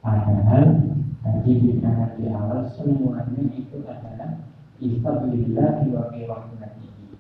[0.05, 0.85] Padahal
[1.25, 4.37] tadi dikatakan di awal semuanya itu adalah
[4.77, 7.17] Ifadlillah wa rahmatihi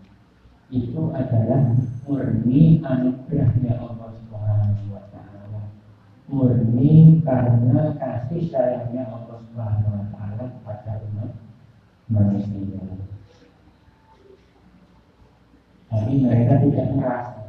[0.69, 5.63] Itu adalah murni anugerahnya Allah Subhanahu wa taala.
[6.29, 11.33] Murni karena kasih sayangnya Allah Subhanahu wa taala kepada umat
[12.13, 12.85] manusia.
[15.89, 17.44] Tapi mereka tidak merasa.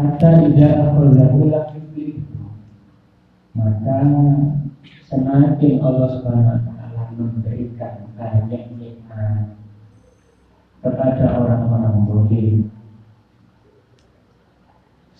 [0.00, 2.24] Hatta tidak akhulahu itu
[3.52, 4.00] Maka
[5.12, 9.60] semakin Allah Subhanahu wa taala memberikan banyak nikmat
[10.80, 12.64] kepada orang-orang boleh.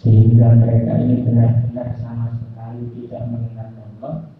[0.01, 4.33] Sehingga mereka ini benar-benar sama sekali tidak mengingat Allah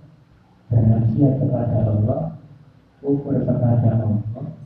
[0.73, 2.41] bermaksiat kepada Allah
[3.05, 4.57] kufur kepada Allah.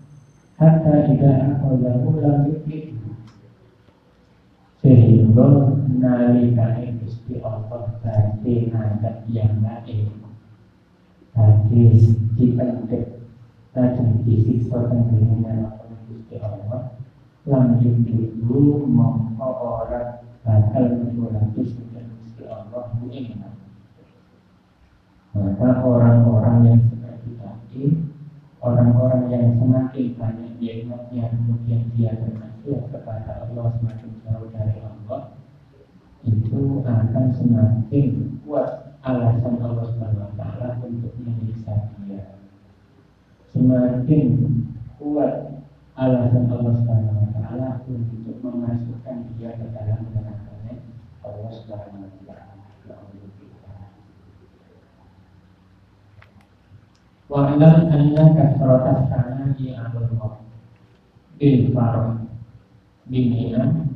[0.54, 2.83] Hatta tidak akhadahu lam itu
[4.84, 10.12] sehingga nalikane Gusti Allah badhe ngadap yang lain
[11.32, 11.84] badhe
[12.36, 13.24] dipendek
[13.72, 15.72] lajeng disiksa teng dengan
[16.04, 17.00] Gusti Allah.
[17.48, 17.96] Lanjut
[18.44, 23.56] dulu mongko ora bakal menjulaki sudah Gusti Allah mu'minah
[25.34, 27.84] maka orang-orang yang seperti tadi
[28.62, 34.03] orang-orang yang semakin banyak nikmatnya kemudian dia bermaksiat kepada Allah semakin
[34.34, 35.38] jauh dari Allah
[36.26, 42.34] itu akan semakin kuat alasan Allah Subhanahu taala untuk menyiksa dia.
[43.54, 44.26] Semakin
[44.98, 45.62] kuat
[45.94, 50.82] alasan Allah Subhanahu taala untuk memasukkan dia ke dalam neraka
[51.22, 52.58] Allah Subhanahu taala.
[57.30, 59.06] Wa'lam anna kasratas
[59.54, 60.42] di amrullah
[61.38, 62.24] bil farah
[63.08, 63.93] bimi'an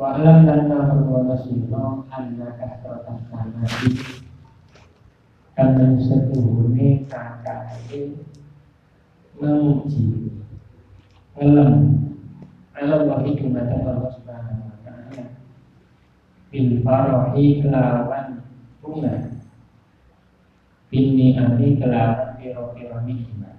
[0.00, 4.00] Wa'lam anna hurwa sino anna kasratas sanati
[5.52, 7.76] Karena setuhune kakak
[9.36, 10.32] memuji
[11.36, 11.72] ngelem
[12.72, 15.36] Allah wahi kematan Allah subhanahu wa ta'ala
[16.48, 18.40] bil farahi kelawan
[18.80, 19.36] bunga
[20.88, 23.56] bin ani kelawan piro-piro nikmat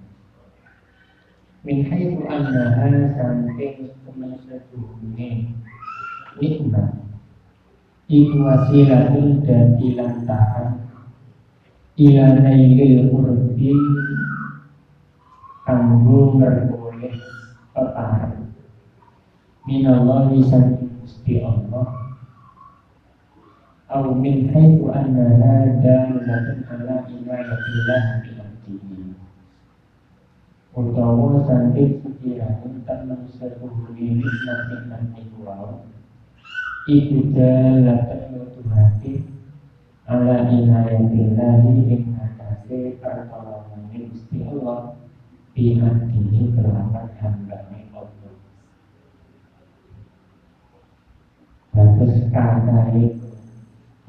[1.61, 3.93] min haitsu annaha samping
[4.41, 5.53] seduhune
[6.39, 6.95] nikmat
[8.07, 10.87] iku wasilatun dan ilantahan
[11.99, 13.75] ila nailil urbi
[15.67, 17.15] kanggo ngerboleh
[17.75, 18.51] peparang
[19.67, 21.87] minallahi sang Gusti Allah.
[23.91, 29.11] Au min haitsu annaha dalatun ala inayatillah bi abdihi
[30.71, 35.83] utawa saking sekiranya tenan sepuhune nikmat-nikmat iku wau
[36.89, 39.29] iku dalatun nutuhake
[40.09, 44.97] ala inayatillahi ing ngatasi pertolongan Gusti Allah
[45.53, 48.33] pihak ini kelawan hambanya Allah.
[51.71, 53.29] Bagus kata itu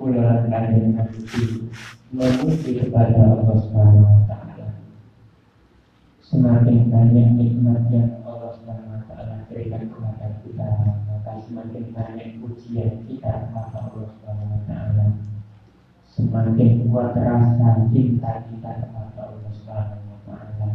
[0.03, 1.23] Pulang kalian nanti
[2.13, 4.69] Memuji kepada Allah Subhanahu Wa Taala.
[6.21, 11.02] Semakin banyak nikmat yang Allah Subhanahu Wa Taala berikan kepada kita
[11.33, 15.07] Maka semakin banyak pujian kita kepada Allah Subhanahu Wa Taala
[16.05, 20.69] Semakin kuat rasa cinta kita kepada Allah Subhanahu Wa Taala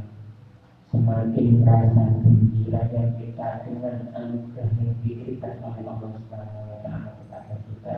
[0.90, 7.56] semakin merasa gembira yang kita dengan anugerah yang diberikan oleh Allah Subhanahu wa taala kepada
[7.62, 7.98] kita.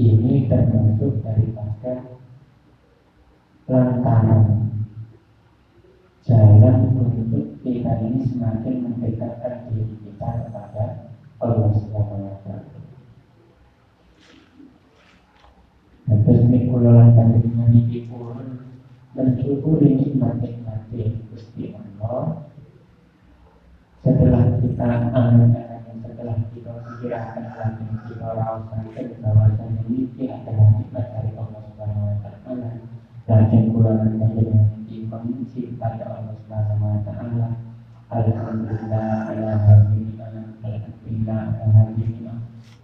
[0.00, 1.94] Ini termasuk daripada
[3.68, 4.69] lantaran
[6.30, 11.10] jalan untuk kita ini semakin mendekatkan diri kita kepada
[11.42, 12.78] Allah Subhanahu wa taala.
[16.06, 18.62] Terus mikulan dengan ini pun
[19.18, 20.86] mensyukuri nikmat-nikmat
[21.34, 22.46] Gusti Allah
[24.06, 25.50] setelah kita angan
[25.98, 32.70] setelah kita pikirkan lagi kita rasakan bahwasanya ini adalah nikmat dari Allah Subhanahu Wa Taala
[33.26, 34.30] dan kurang dengan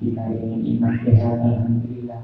[0.00, 2.22] ini iman sehat Alhamdulillah.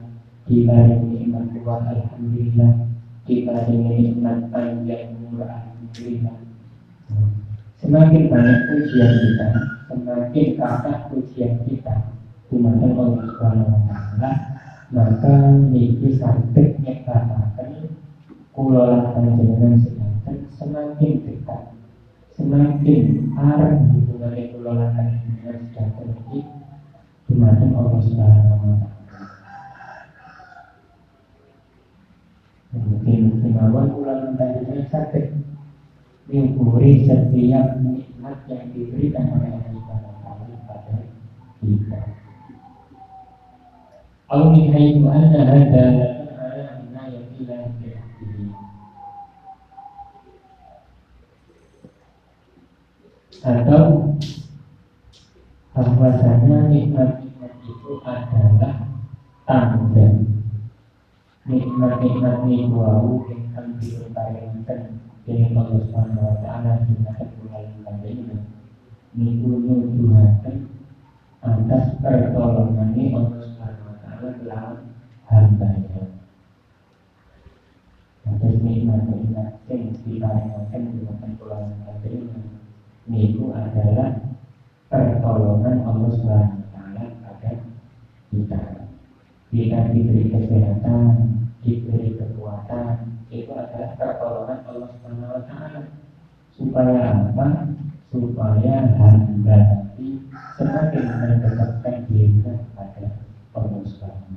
[0.51, 2.93] Ini iman kuat Alhamdulillah.
[3.23, 6.37] Ini nikmat panjang umur alhamdulillah.
[7.79, 9.49] Semakin banyak pujian kita,
[9.87, 12.13] semakin kata pujian kita
[12.51, 14.31] dumateng Allah Subhanahu wa taala
[14.93, 15.35] maka
[15.73, 17.97] niki saged nyebataken
[18.53, 19.81] kula lan panjenengan
[20.53, 21.63] semakin dekat.
[22.37, 26.62] Semakin arah hubungan kula lan panjenengan sedanten
[27.37, 28.89] berarti Allah Subhanahu wa
[32.73, 35.37] Mungkin kemauan ulang tadinya sakit
[36.33, 40.97] Nyukuri setiap nikmat yang diberikan oleh Allah Subhanahu kepada
[41.61, 42.01] kita.
[44.33, 46.13] Au min haitsu anna hadza
[53.43, 54.15] atau
[55.75, 57.22] bahwasanya nikmat
[57.93, 58.89] itu adalah
[59.45, 60.25] tanda
[61.45, 62.81] nikmat-nikmat niku
[63.29, 64.97] ingkang diparingaken
[65.29, 68.49] dening Allah Subhanahu wa taala dumateng kula panjenengan
[69.13, 70.73] niku nuduhaken
[71.45, 73.29] atas pertolongan Allah
[74.09, 74.81] adalah
[75.29, 76.17] hambanya.
[78.25, 81.77] Atas nikmat-nikmat yang diparingakan dengan pulang
[82.09, 82.41] ini
[83.05, 84.17] Niku adalah
[84.89, 86.62] pertolongan Allah Subhanahu Taala
[88.33, 88.89] kita.
[89.53, 91.07] Kita diberi kesehatan,
[91.61, 95.83] diberi kekuatan, itu adalah pertolongan Allah Subhanahu Taala.
[96.57, 97.49] Supaya apa?
[98.09, 100.09] Supaya hamba tadi
[100.57, 103.09] semakin mendekatkan diri kepada
[103.53, 104.33] Allah Subhanahu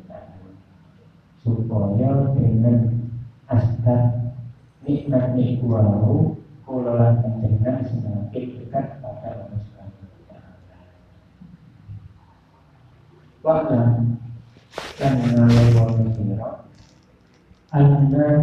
[1.46, 3.06] supaya dengan
[3.46, 4.34] asbab
[4.82, 10.78] nikmat nikwahu kula lan panjenengan semakin dekat kepada Allah Subhanahu wa taala.
[13.46, 14.18] Wa'lam
[14.98, 15.86] kan ngalawa
[16.18, 16.66] sira
[17.70, 18.41] anna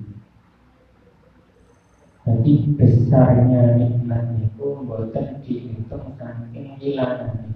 [2.28, 7.56] jadi besarnya nikmat itu buatan dihitung saking hilangan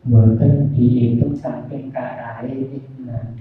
[0.00, 3.36] buatan dihitung saking karai nikmat.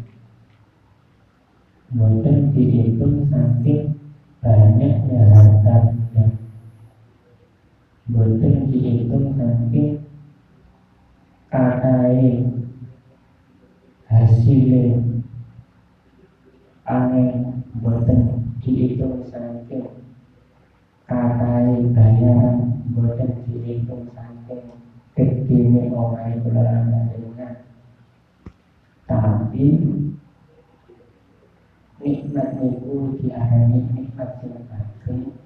[1.89, 3.95] Buatan dihitung saking
[4.43, 6.35] banyaknya harta yang
[8.09, 10.01] Boten dihitung nanti
[11.53, 12.41] katai
[14.09, 14.97] hasilnya
[16.89, 19.77] angin boten dihitung nanti
[21.05, 24.65] katai bayaran boten dihitung nanti
[25.13, 27.61] kedini omai kularan dengan
[29.05, 29.77] tapi
[32.01, 35.37] nikmat niku diarani nikmat sing agung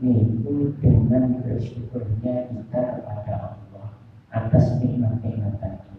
[0.00, 3.88] niku dengan bersyukurnya kita kepada Allah
[4.34, 5.94] atas nikmat-nikmat tadi.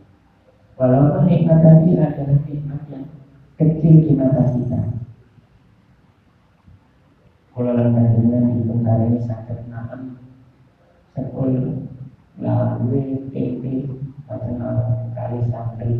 [1.25, 3.05] Nikmat tadi adalah nikmat yang
[3.57, 4.81] kecil di mata kita.
[7.49, 10.21] Kalau dengan di tentara ini sakit naam
[11.17, 11.81] sekul
[12.37, 13.89] lalu tempe
[14.29, 14.53] atau
[15.17, 15.93] kali santri.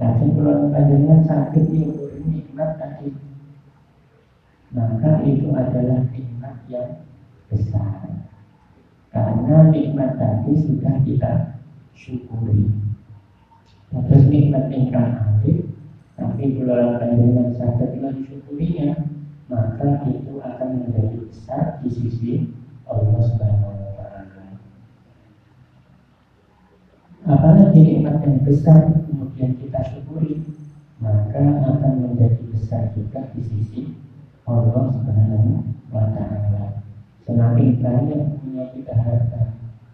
[0.00, 1.94] Tapi kalau dengan sakit ini
[2.26, 3.14] nikmat tadi
[4.72, 7.04] maka itu adalah nikmat yang
[7.52, 8.08] besar
[9.12, 11.32] karena nikmat tadi sudah kita
[11.92, 12.72] syukuri
[13.92, 15.68] terus nikmat ingkang alif
[16.16, 19.12] tapi kalau dengan sakitlah syukurinya
[19.52, 22.32] maka itu akan menjadi besar di sisi
[22.88, 24.44] Allah Subhanahu wa taala.
[27.28, 30.40] Apalagi nikmat yang besar kemudian kita syukuri,
[31.04, 33.80] maka akan menjadi besar juga di sisi
[34.48, 36.80] Allah Subhanahu wa taala.
[37.28, 39.42] Semakin banyak punya kita harta,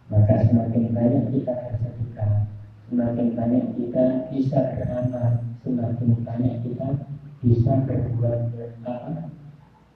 [0.08, 2.47] maka semakin banyak kita bersedekah.
[2.88, 7.04] Semakin banyak kita bisa beramal, semakin banyak kita
[7.44, 8.56] bisa berbuat
[8.88, 9.28] apa?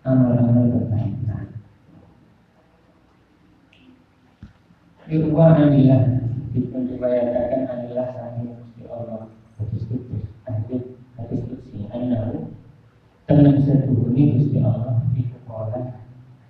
[0.04, 1.56] Amal-amal kebaikan.
[5.08, 6.20] Irwa anilah
[6.52, 8.52] Dipun dibayangkan anilah Sahih
[8.92, 9.32] Allah.
[9.56, 10.84] Hadis kudus Hadis
[11.16, 12.52] hadis kursi anahu
[13.24, 15.96] tenang seduhuni Gusti Allah iku kala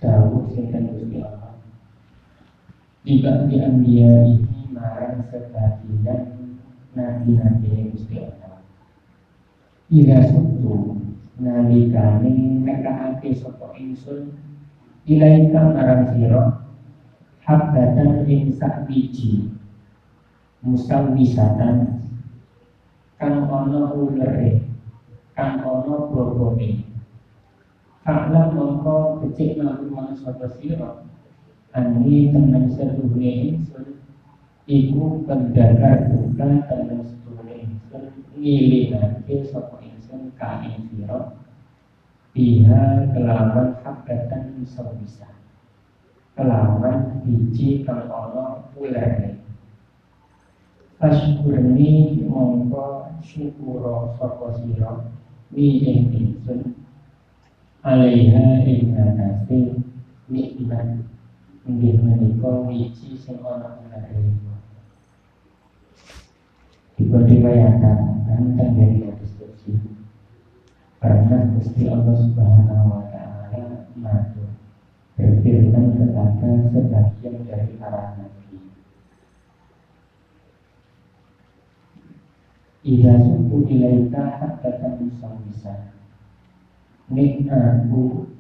[0.03, 1.55] dawuh Gusti Allah.
[3.07, 4.52] Jika di ambia ini
[4.83, 6.51] marang sebagian
[6.99, 8.59] nabi-nabi Gusti Allah.
[9.87, 10.99] Ila sutu
[11.39, 12.35] nalikane
[12.67, 14.35] nekake sapa ingsun
[15.07, 16.67] ilaika marang sira
[17.47, 19.55] habbatan ing sak biji
[20.67, 22.03] wisatan
[23.23, 24.67] kang ana ulere
[25.39, 26.91] kang ana bobone.
[28.03, 31.07] Faklah mongko kecik melakukan sapa sira
[31.73, 34.02] Ani temen seduhune ingsun
[34.63, 41.35] Iku pendakar buka temen seduhune ingsun Ngilingake sapa ingsun ka ing sira
[42.31, 45.27] Biha kelawan hakatan bisa.
[46.39, 49.43] Kelawan biji kang ana ulere
[51.03, 55.11] Fashkurni mongko syukuro sapa sira
[55.51, 56.79] Ni ing ingsun
[57.83, 59.83] alaiha ing atase
[60.31, 61.03] nikmat.
[61.67, 63.83] Inggih menika wiji sing ana
[64.15, 64.52] ing
[67.11, 69.75] Riwayataken tentang dari hadis kursi
[71.03, 74.55] Pernah Gusti Allah Subhanahu wa taala matur
[75.19, 78.57] berfirman kepada sebagian dari para nabi.
[82.87, 85.73] Ida suku ilaika hatta bisa
[87.11, 88.31] ning aku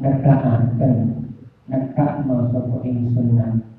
[0.00, 0.94] nekaaken
[1.68, 3.73] nekakno sapa ingsun nang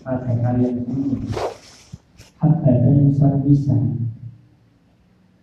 [0.00, 1.28] pada kalian ini
[2.40, 3.76] dan bisa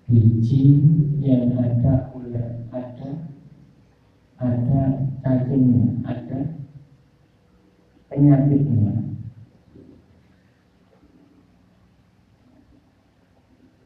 [0.10, 0.82] biji
[1.22, 3.10] yang ada ular ada
[4.42, 4.82] ada
[5.22, 6.58] cacingnya ada.
[8.10, 9.14] Penyakitnya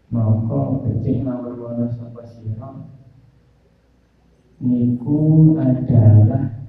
[0.07, 2.87] maka becik mawar wono sapa sira
[4.63, 6.62] niku adalah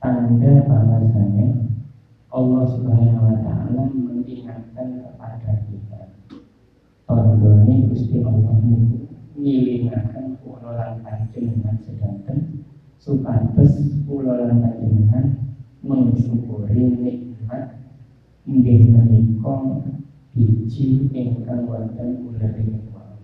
[0.00, 1.76] tanda bahwasanya
[2.32, 6.00] Allah Subhanahu wa taala mengingatkan kepada kita.
[7.04, 12.64] Tondone Gusti Allah niku ngilingaken kula lan panjenengan sedanten
[12.96, 13.76] supados
[14.08, 15.52] kula lan panjenengan
[15.84, 17.76] mensyukuri nikmat
[18.48, 19.84] inggih menika
[20.32, 23.20] biji ingkang wonten uleripun.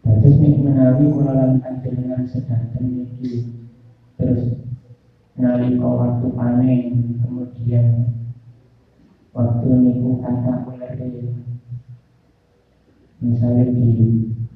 [0.00, 3.50] Dados nek menawi kula lan panjenengan sedanten niki
[4.16, 4.64] terus
[5.34, 6.82] nalika waktu panen
[7.22, 7.86] kemudian
[9.34, 10.94] waktu niku kata ular
[13.18, 13.90] misalnya di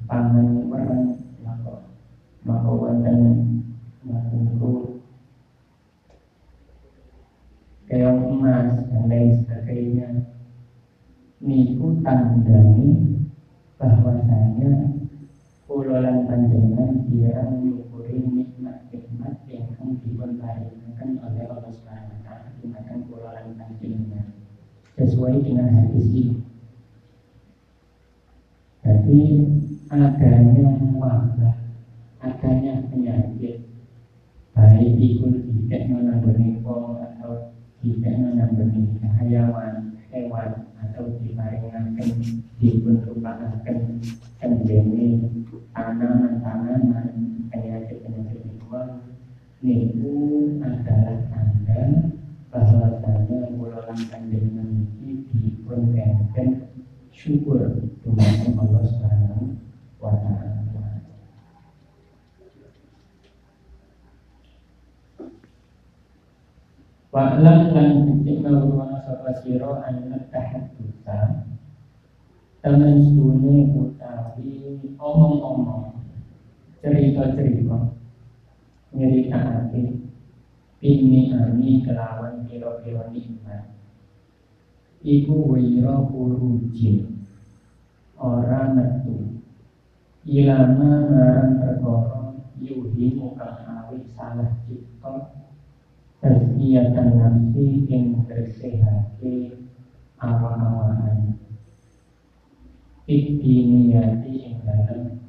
[0.07, 1.89] pangan orang maka
[2.47, 3.19] maka wonten
[4.05, 4.99] niku
[7.89, 10.09] kayak emas dan lain sebagainya.
[11.41, 13.25] Niku tandani
[13.81, 15.01] bahwasanya
[15.65, 18.58] kulolan panjenengan kirang nyukuri nikmat-nikmat
[19.97, 24.37] paringaken oleh Allah Subhanahu wa taala dumateng kulolan panjenengan
[25.01, 26.37] sesuai dengan hadis ini.
[28.85, 29.21] Jadi
[29.89, 31.57] adanya wabah,
[32.21, 33.65] adanya penyakit
[34.53, 36.61] baik itu tidak menanggung
[37.01, 40.51] atau tidak menanggung hayawan hewan
[40.83, 42.11] atau diparingaken
[42.59, 44.03] dipun rupakaken
[44.43, 45.31] kendene
[45.73, 47.07] tanaman-tanaman
[47.55, 48.38] penyakit-penyakit
[49.59, 50.15] niku
[50.63, 52.15] adalah tanda
[52.55, 56.71] bahwasanya bulan panjenengan ini dipun kengken
[57.11, 59.59] syukur dumateng Allah Subhanahu
[59.99, 60.47] wa taala.
[67.09, 71.51] Wa'lam lan bukti mawruwana sapa siro anna tahaddusa
[72.63, 76.05] Temen sune utawi omong-omong
[76.85, 77.98] Cerita-cerita
[78.99, 79.95] Nyeritakake
[80.83, 83.71] Ini ami kelawan piro-piro nikmat.
[85.07, 87.23] Iku wira purujin
[88.19, 89.39] Ora metu.
[90.27, 95.31] Ilama ngarang perkara Yuhi mukang awit salah cipta.
[96.19, 99.63] Tazkiyatan nafsi yang bersihati
[100.19, 101.39] awal-awalan
[103.07, 105.23] Ikdiniyati yang dalam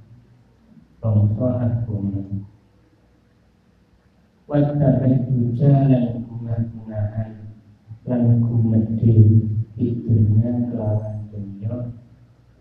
[0.97, 2.48] Bangsa agama
[4.49, 7.53] Wattabai jalan guna-gunaan
[8.09, 9.45] Lan gumedi
[9.77, 11.93] Fitunya kelawan dunia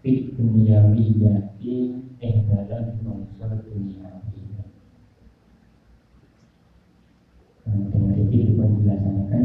[0.05, 4.21] dunia wiyati Yang dalam bangsa dunia
[7.69, 9.45] dengan itu dilaksanakan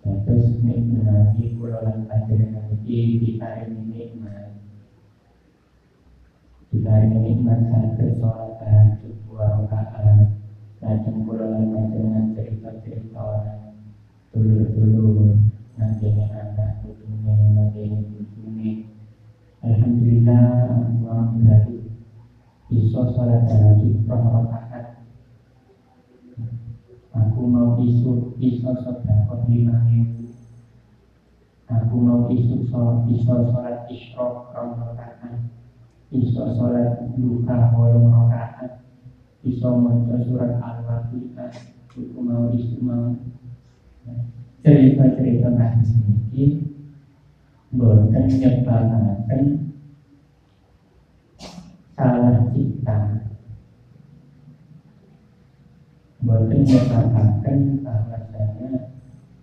[0.00, 4.56] terus menaati kulolan panjenengan iki diparingi nikmat.
[6.72, 8.56] Diparingi nikmat saged sholat
[9.36, 10.39] rakaat
[10.80, 13.60] lajeng kulolan panjenengan cerita-cerita.
[14.32, 15.36] Dulur-dulur
[15.76, 18.88] nanti anak putune nanti putune
[19.60, 20.40] Alhamdulillah
[20.88, 21.84] Allah dari
[22.72, 25.04] bisa sholat tahajud rakaat?
[27.12, 30.32] Aku mau isu iso sedekah lima ribu.
[31.68, 35.44] Aku mau isu sholat iso sholat isyrok rong rakaat?
[36.08, 38.32] Iso sholat duha wolong
[39.40, 41.48] iso maca surat al-waqiah
[41.90, 43.16] aku mau isu mau
[44.60, 45.96] cerita-cerita kasus
[46.30, 46.70] ini
[47.70, 49.42] boten nyebabaken
[51.94, 52.98] salah cipta.
[56.20, 58.70] Boten nyebabaken bahwasanya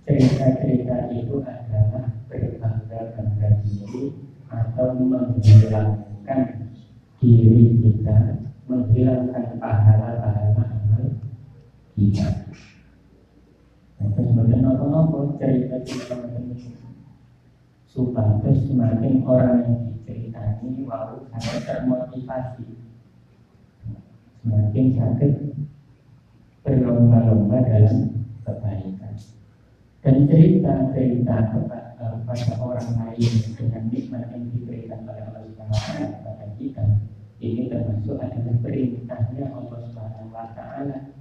[0.06, 4.14] cerita-cerita itu adalah berbangga-bangga diri
[4.50, 6.74] atau menghilangkan
[7.22, 11.04] diri kita, menghilangkan pahala-pahala amal
[11.96, 12.28] kita.
[13.98, 16.70] Terus boten nopo-nopo cerita-cerita itu
[17.98, 22.78] supaya semakin orang yang diceritani wow sangat termotivasi
[24.46, 25.34] semakin sakit
[26.62, 29.18] berlomba-lomba dalam kebaikan
[30.06, 36.84] dan cerita-cerita kepada orang lain dengan nikmat yang diberikan oleh Allah Subhanahu kepada kita
[37.38, 41.14] ini termasuk adalah perintahnya Allah Subhanahu wa taala.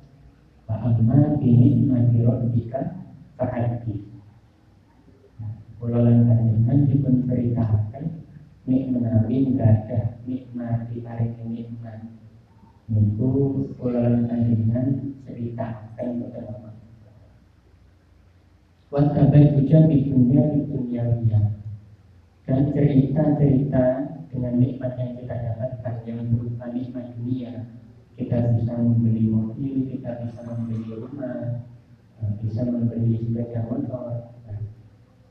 [0.65, 3.05] Wa amma bi nikmati rabbika
[3.37, 4.03] fahaddi
[5.77, 8.05] Kula lan panjenengan dipun perintahkan
[8.65, 12.01] nik menawi ada nikmati paring nikmat.
[12.89, 16.67] Niku kula lan panjenengan ceritakan kepada
[18.87, 21.05] Watabai hujan di dunia di dunia
[22.47, 27.65] dan cerita-cerita dengan nikmat yang kita dapatkan yang berupa nikmat dunia
[28.17, 31.69] kita bisa membeli mobil, kita bisa membeli rumah,
[32.41, 34.33] bisa membeli sepeda motor.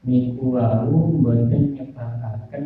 [0.05, 2.65] Niku wau boten nyebabaken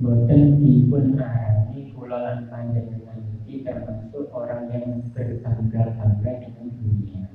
[0.00, 7.28] boten dipun arani kula lan panjenengan iki termasuk orang yang berbangga-bangga dengan dunia.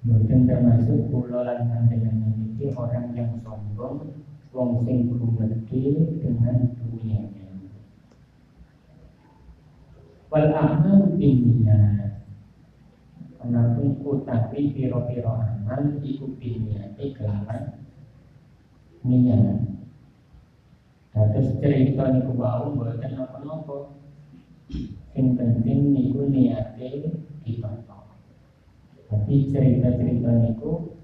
[0.00, 4.16] Boten termasuk kula panjenengan iki orang yang sombong,
[4.52, 5.84] wong sing gumedhe
[6.20, 7.48] dengan dunianya.
[10.28, 12.20] Wal amal binniyat.
[13.42, 17.80] Anapun utawi piro-piro amal iku binniyati kelawan
[19.02, 19.60] niat.
[21.12, 23.92] Terus cerita niku wau mboten napa-napa.
[25.12, 27.08] Sing penting niku niate
[27.44, 28.04] ditonton.
[29.08, 31.01] Tapi cerita-cerita niku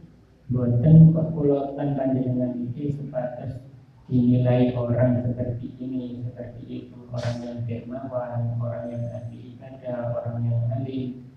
[0.49, 3.61] kula lan panjenengan iki supados
[4.09, 10.61] dinilai orang seperti ini, seperti itu, orang yang dermawan, orang yang ahli ibadah, orang yang
[10.73, 11.29] alim.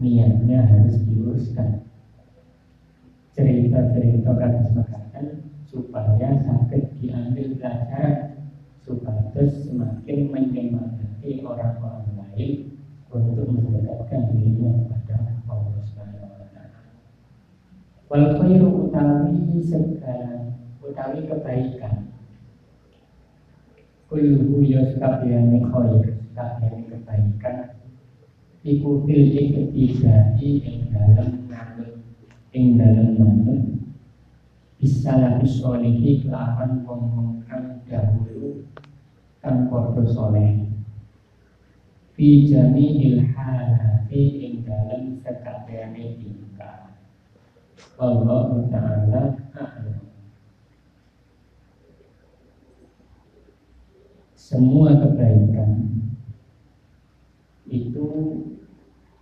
[0.00, 1.84] Niatnya harus diuruskan.
[3.36, 5.26] Cerita-cerita kasus makanan
[5.68, 8.48] supaya sakit diambil pelajaran
[8.80, 12.80] supaya semakin menyemangati orang-orang lain
[13.12, 14.94] untuk mendekatkan dirinya
[15.48, 16.80] Allah Subhanahu wa taala.
[18.14, 22.14] Wal utawi segala utawi kebaikan.
[24.06, 27.74] Kulluhu ya sakabehane khair, sakabehane kebaikan.
[28.62, 32.06] Iku fil iktidai ing dalem nganut
[32.54, 33.82] ing dalem manut.
[34.78, 38.62] Bisa lagi solihi kelawan wong kang dahulu
[39.42, 40.70] kang padha soleh.
[42.14, 46.33] Fi jami'il halati ing dalem tingkah
[47.94, 49.22] Allah Ta'ala
[54.44, 56.04] semua kebaikan
[57.64, 58.06] itu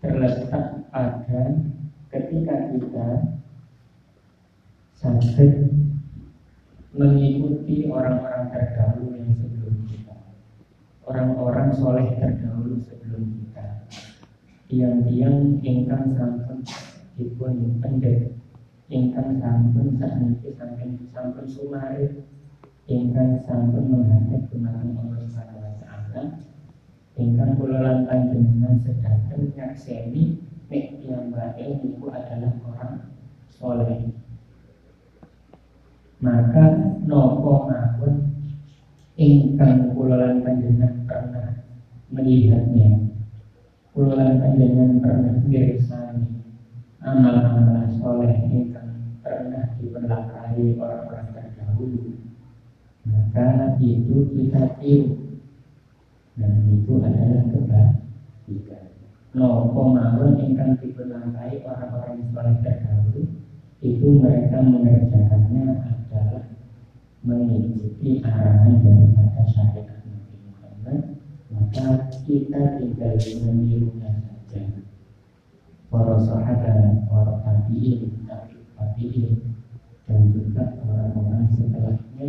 [0.03, 1.43] terletak pada
[2.11, 3.09] ketika kita
[4.99, 5.53] sakit
[6.93, 10.17] mengikuti orang-orang terdahulu yang sebelum kita.
[11.07, 13.89] Orang-orang soleh terdahulu sebelum kita.
[14.67, 16.67] Tiang-tiang ingkang sampun
[17.15, 18.42] dipun pendek
[18.93, 22.13] ingkang sampun sakniki sampun sampun sumari
[22.85, 26.23] ingkang sampun menghadap kemaren Allah Subhanahu wa taala.
[27.17, 33.17] Ingkang kula lan panjenengan sedanten nyakseni nek piyambake niku adalah orang
[33.49, 34.13] soleh.
[36.21, 36.65] Maka
[37.09, 38.29] nopo mawon
[39.17, 41.65] ingkang kula lan panjenengan pernah
[42.13, 43.09] melihatnya?
[43.97, 46.29] Kula lan panjenengan pernah mirsani
[47.01, 48.43] amal-amal soleh
[49.43, 52.15] pernah diperlakai orang-orang terdahulu
[53.03, 55.43] maka itu kita tiru
[56.39, 58.85] dan itu adalah kebaikan.
[59.35, 63.23] Nopo mawon ingkang diperlangkai orang-orang soleh terdahulu
[63.83, 66.47] itu mereka mengerjakannya adalah
[67.27, 71.01] mengikuti arahan daripada syariat Nabi Muhammad
[71.51, 71.87] maka
[72.23, 74.11] kita tinggal menirunya
[74.55, 74.63] ya.
[75.91, 78.23] para sahabat, para tabiin,
[78.93, 79.57] tabiin,
[80.05, 82.29] dan juga orang-orang setelahnya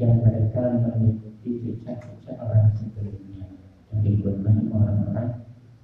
[0.00, 3.44] yang mereka mengikuti jejak-jejak orang sebelumnya.
[3.92, 5.28] Yang dibuatkan orang-orang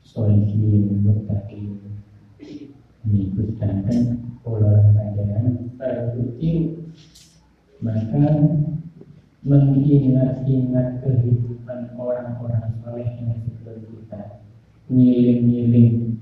[0.00, 1.76] solihin berkati
[3.04, 4.00] mengikut sedangkan
[4.40, 6.80] pola ajaran terbukti
[7.84, 8.24] maka
[9.44, 14.40] mengingat-ingat kehidupan orang-orang soleh yang sebelum kita.
[14.88, 16.16] Ngiling-ngiling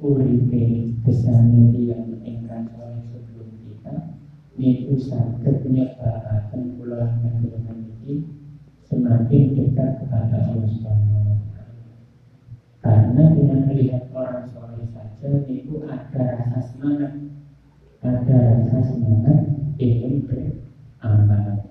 [0.00, 3.94] uripe kesane yang ingkang soleh sebelum kita
[4.58, 8.26] niku saged nyebabaken kula panjenengan iki
[8.82, 11.38] semakin dekat kepada Allah Subhanahu.
[12.82, 17.14] Karena dengan melihat orang soleh saja itu ada rasa semangat,
[18.02, 19.38] ada rasa semangat
[19.78, 21.62] ingin beramal.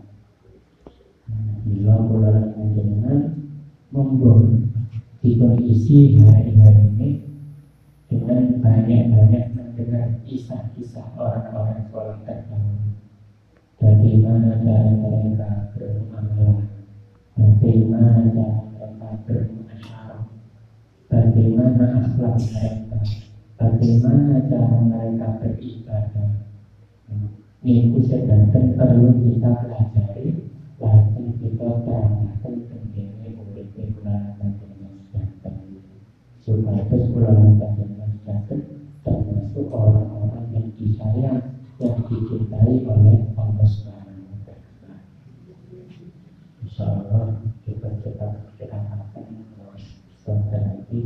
[1.67, 3.51] Bila kula panjenengan
[3.91, 4.63] monggo
[5.19, 7.09] dikondisi hari-hari ini
[8.07, 12.97] dengan banyak-banyak mendengar kisah-kisah orang-orang soleh terdahulu.
[13.77, 16.65] Bagaimana cara mereka beramal,
[17.37, 20.25] bagaimana cara mereka bermasyarakat,
[21.13, 22.97] bagaimana akhlak mereka,
[23.61, 26.29] bagaimana cara mereka beribadah.
[27.61, 30.41] Ini sedangkan perlu kita pelajari,
[30.81, 35.53] lajeng kita terangkan tentang kula panjenengan sedangkan
[36.41, 37.29] supaya kula
[37.61, 38.59] panjenengan sedangkan
[39.07, 41.39] termasuk orang-orang yang disayang
[41.79, 44.95] yang dicintai oleh Allah Subhanahu wa taala.
[46.67, 47.25] Insyaallah
[47.63, 49.25] kita cepat kita akan
[50.19, 50.99] sampai nanti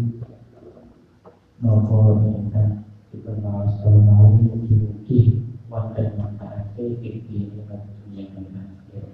[1.61, 9.13] nopo ingkang dikenal selalu mugi-mugi wonten manfaate ing diri lan dunya lan akhirat.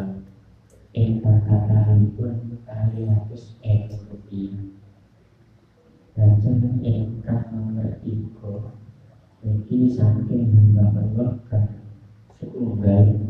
[0.91, 4.59] Ingkang kata pun kalian harus ego rupiah.
[6.19, 8.75] Lajeng ingkang nomor tiga
[9.39, 11.79] Niki saking hamba Allah kan
[12.35, 13.23] Setunggal.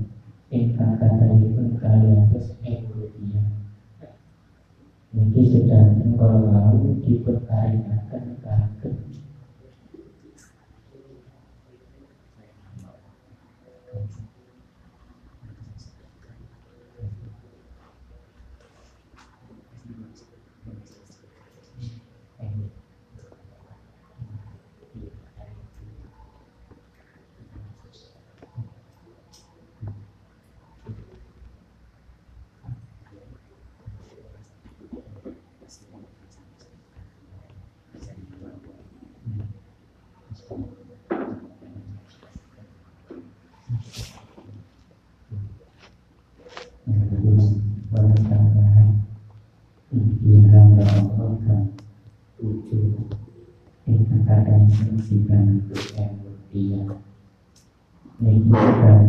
[0.49, 3.45] Ingkang katanya kalian terus rupiah.
[5.13, 6.41] Niki sedang kalau
[54.71, 55.45] นสิการ
[55.93, 56.73] แห่งบุตรีย
[58.21, 59.01] ในที่การ